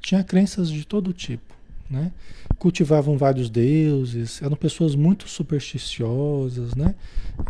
[0.00, 1.54] Tinha crenças de todo tipo,
[1.90, 2.10] né?
[2.58, 6.94] Cultivavam vários deuses, eram pessoas muito supersticiosas, né?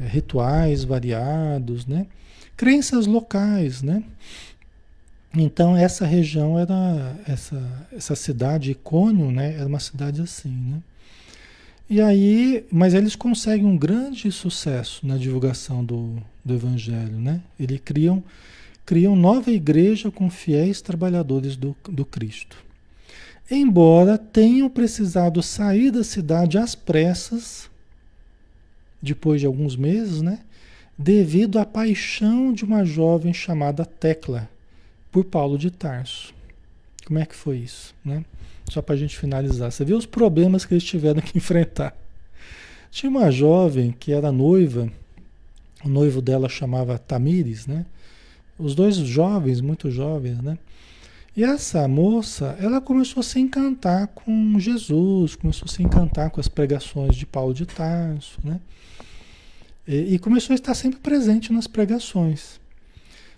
[0.00, 2.06] É, rituais variados, né?
[2.58, 4.02] Crenças locais, né?
[5.32, 9.54] Então, essa região era, essa, essa cidade, Icônio, né?
[9.54, 10.82] Era uma cidade assim, né?
[11.88, 17.40] E aí, mas eles conseguem um grande sucesso na divulgação do, do Evangelho, né?
[17.60, 18.24] Eles criam,
[18.84, 22.56] criam nova igreja com fiéis trabalhadores do, do Cristo.
[23.48, 27.70] Embora tenham precisado sair da cidade às pressas,
[29.00, 30.40] depois de alguns meses, né?
[30.98, 34.50] Devido à paixão de uma jovem chamada Tecla
[35.12, 36.34] por Paulo de Tarso.
[37.06, 38.24] Como é que foi isso, né?
[38.68, 39.70] Só para a gente finalizar.
[39.70, 41.96] Você vê os problemas que eles tiveram que enfrentar.
[42.90, 44.90] Tinha uma jovem que era noiva
[45.84, 47.86] O noivo dela chamava Tamires, né?
[48.58, 50.58] Os dois jovens, muito jovens, né?
[51.36, 56.40] E essa moça, ela começou a se encantar com Jesus, começou a se encantar com
[56.40, 58.60] as pregações de Paulo de Tarso, né?
[59.90, 62.60] E, começou a estar sempre presente nas pregações.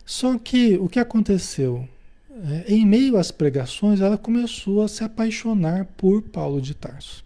[0.04, 1.88] Só que o que aconteceu?
[2.28, 7.24] É, em meio às pregações, ela começou a se apaixonar por Paulo de Tarso.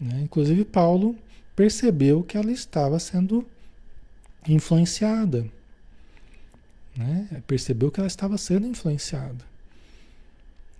[0.00, 0.20] Né?
[0.22, 1.16] Inclusive, Paulo
[1.56, 3.44] percebeu que ela estava sendo
[4.46, 5.50] influenciada.
[6.96, 7.42] Né?
[7.44, 9.44] Percebeu que ela estava sendo influenciada.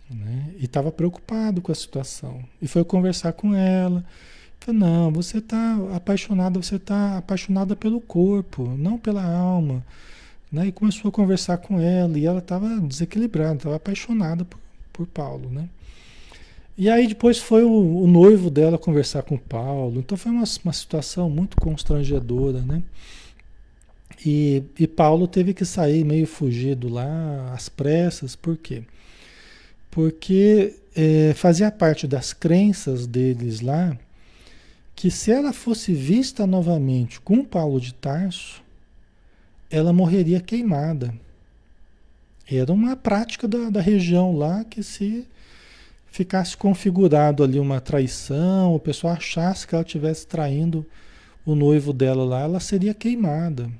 [0.09, 0.55] Né?
[0.59, 2.45] E estava preocupado com a situação.
[2.63, 4.05] E foi conversar com ela.
[4.73, 9.85] Não, você está apaixonada, você está apaixonada pelo corpo, não pela alma.
[10.51, 10.69] Né?
[10.69, 14.59] E começou a conversar com ela, e ela estava desequilibrada, estava apaixonada por,
[14.93, 15.49] por Paulo.
[15.51, 15.69] Né?
[16.77, 20.01] E aí depois foi o, o, noivo dela conversar com Paulo.
[20.01, 22.83] Então foi uma, uma situação muito constrangedora, né?
[24.25, 28.83] E, e, Paulo teve que sair meio fugido lá, às pressas, por quê?
[29.91, 33.97] Porque é, fazia parte das crenças deles lá
[34.97, 38.65] que se ela fosse vista novamente com Paulo de Tarso,
[39.71, 41.15] ela morreria queimada.
[42.51, 45.29] Era uma prática da, da região lá que se
[46.07, 50.87] ficasse configurado ali uma traição, o pessoal achasse que ela estivesse traindo
[51.45, 53.71] o noivo dela lá, ela seria queimada.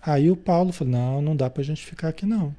[0.00, 2.54] Aí o Paulo falou: não, não dá para a gente ficar aqui não.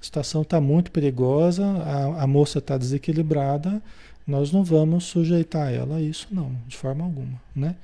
[0.00, 3.82] A situação está muito perigosa, a, a moça está desequilibrada,
[4.26, 7.76] nós não vamos sujeitar ela a isso não, de forma alguma, né?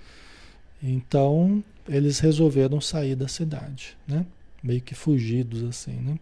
[0.83, 4.25] Então eles resolveram sair da cidade, né?
[4.63, 6.19] Meio que fugidos assim, né?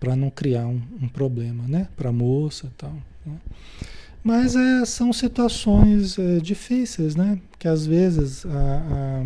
[0.00, 1.88] para não criar um, um, problema, né?
[1.96, 2.94] Para a moça e tal.
[3.24, 3.36] Né?
[4.22, 7.40] Mas é, são situações é, difíceis, né?
[7.58, 9.22] Que às vezes a,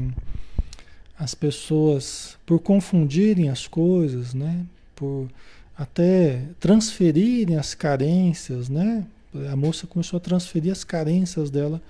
[1.18, 4.64] a, as pessoas, por confundirem as coisas, né?
[4.94, 5.28] Por
[5.76, 9.06] até transferirem as carências, né?
[9.50, 11.80] A moça começou a transferir as carências dela,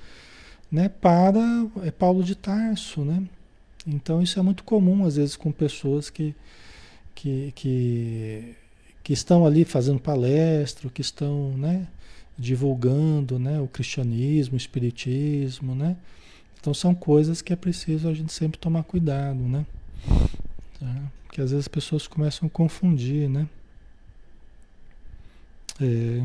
[0.70, 0.88] né?
[0.88, 1.40] Para
[1.82, 3.22] é Paulo de Tarso, né?
[3.86, 6.34] Então isso é muito comum às vezes com pessoas que
[7.14, 8.56] que, que
[9.02, 11.86] que estão ali fazendo palestra, que estão né,
[12.38, 15.96] divulgando né, o cristianismo, o espiritismo, né?
[16.60, 19.64] Então são coisas que é preciso a gente sempre tomar cuidado, né?
[20.78, 21.02] Tá?
[21.24, 23.48] Porque às vezes as pessoas começam a confundir, né?
[25.80, 26.22] É,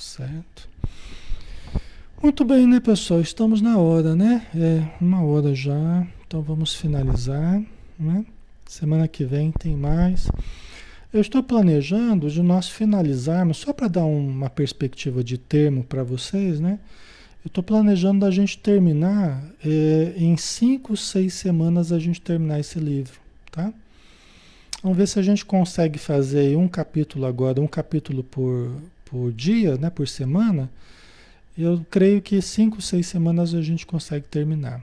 [0.00, 0.68] certo.
[2.22, 3.20] Muito bem, né, pessoal?
[3.20, 4.46] Estamos na hora, né?
[4.54, 7.62] É uma hora já, então vamos finalizar,
[7.98, 8.24] né?
[8.66, 10.28] Semana que vem tem mais.
[11.12, 16.60] Eu estou planejando de nós finalizarmos, só para dar uma perspectiva de termo para vocês,
[16.60, 16.78] né?
[17.44, 22.78] Eu estou planejando a gente terminar é, em cinco, seis semanas a gente terminar esse
[22.78, 23.18] livro,
[23.50, 23.72] tá?
[24.82, 28.70] Vamos ver se a gente consegue fazer um capítulo agora, um capítulo por,
[29.10, 29.90] por dia, né?
[29.90, 30.70] Por semana.
[31.58, 34.82] Eu creio que cinco, seis semanas a gente consegue terminar,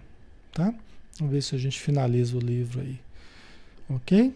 [0.52, 0.74] tá?
[1.18, 3.00] Vamos ver se a gente finaliza o livro aí,
[3.90, 4.36] ok?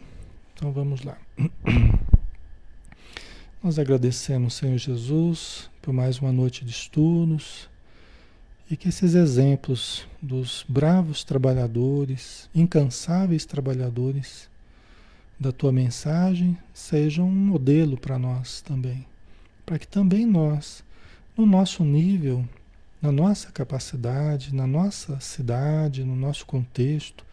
[0.55, 1.17] Então vamos lá.
[3.61, 7.69] Nós agradecemos, Senhor Jesus, por mais uma noite de estudos
[8.71, 14.49] e que esses exemplos dos bravos trabalhadores, incansáveis trabalhadores
[15.39, 19.05] da tua mensagem sejam um modelo para nós também,
[19.71, 20.83] para que também nós,
[21.37, 22.43] no nosso nível,
[23.01, 27.23] na nossa capacidade, na nossa cidade, no nosso contexto,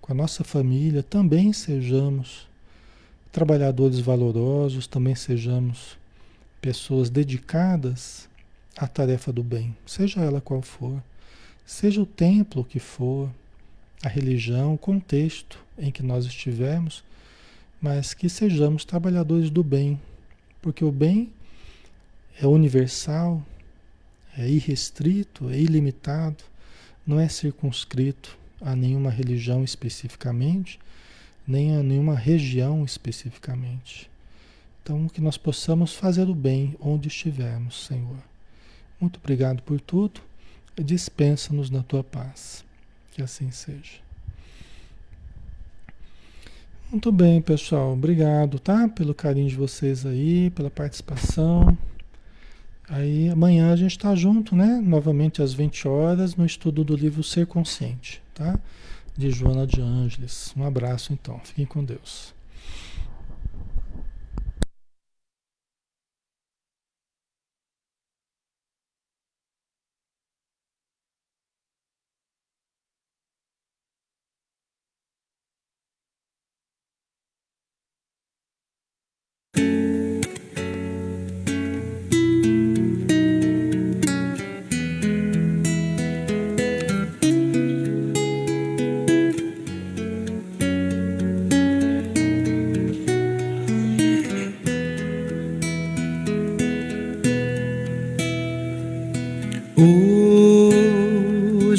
[0.00, 2.48] com a nossa família, também sejamos
[3.30, 5.96] trabalhadores valorosos, também sejamos
[6.60, 8.28] pessoas dedicadas
[8.76, 11.00] à tarefa do bem, seja ela qual for,
[11.64, 13.30] seja o templo que for,
[14.02, 17.04] a religião, o contexto em que nós estivermos,
[17.80, 20.00] mas que sejamos trabalhadores do bem,
[20.60, 21.30] porque o bem
[22.40, 23.42] é universal,
[24.36, 26.44] é irrestrito, é ilimitado,
[27.06, 30.78] não é circunscrito a nenhuma religião especificamente,
[31.46, 34.10] nem a nenhuma região especificamente.
[34.82, 38.18] Então, que nós possamos fazer o bem onde estivermos, Senhor.
[39.00, 40.20] Muito obrigado por tudo.
[40.76, 42.64] Dispensa-nos na tua paz.
[43.12, 44.06] Que assim seja.
[46.90, 47.94] Muito bem, pessoal.
[47.94, 48.88] Obrigado, tá?
[48.88, 51.76] Pelo carinho de vocês aí, pela participação.
[52.88, 54.80] Aí amanhã a gente está junto, né?
[54.82, 58.58] Novamente às 20 horas no estudo do livro Ser Consciente, tá?
[59.16, 60.52] de Joana de Ângeles.
[60.56, 62.34] Um abraço então, fiquem com Deus.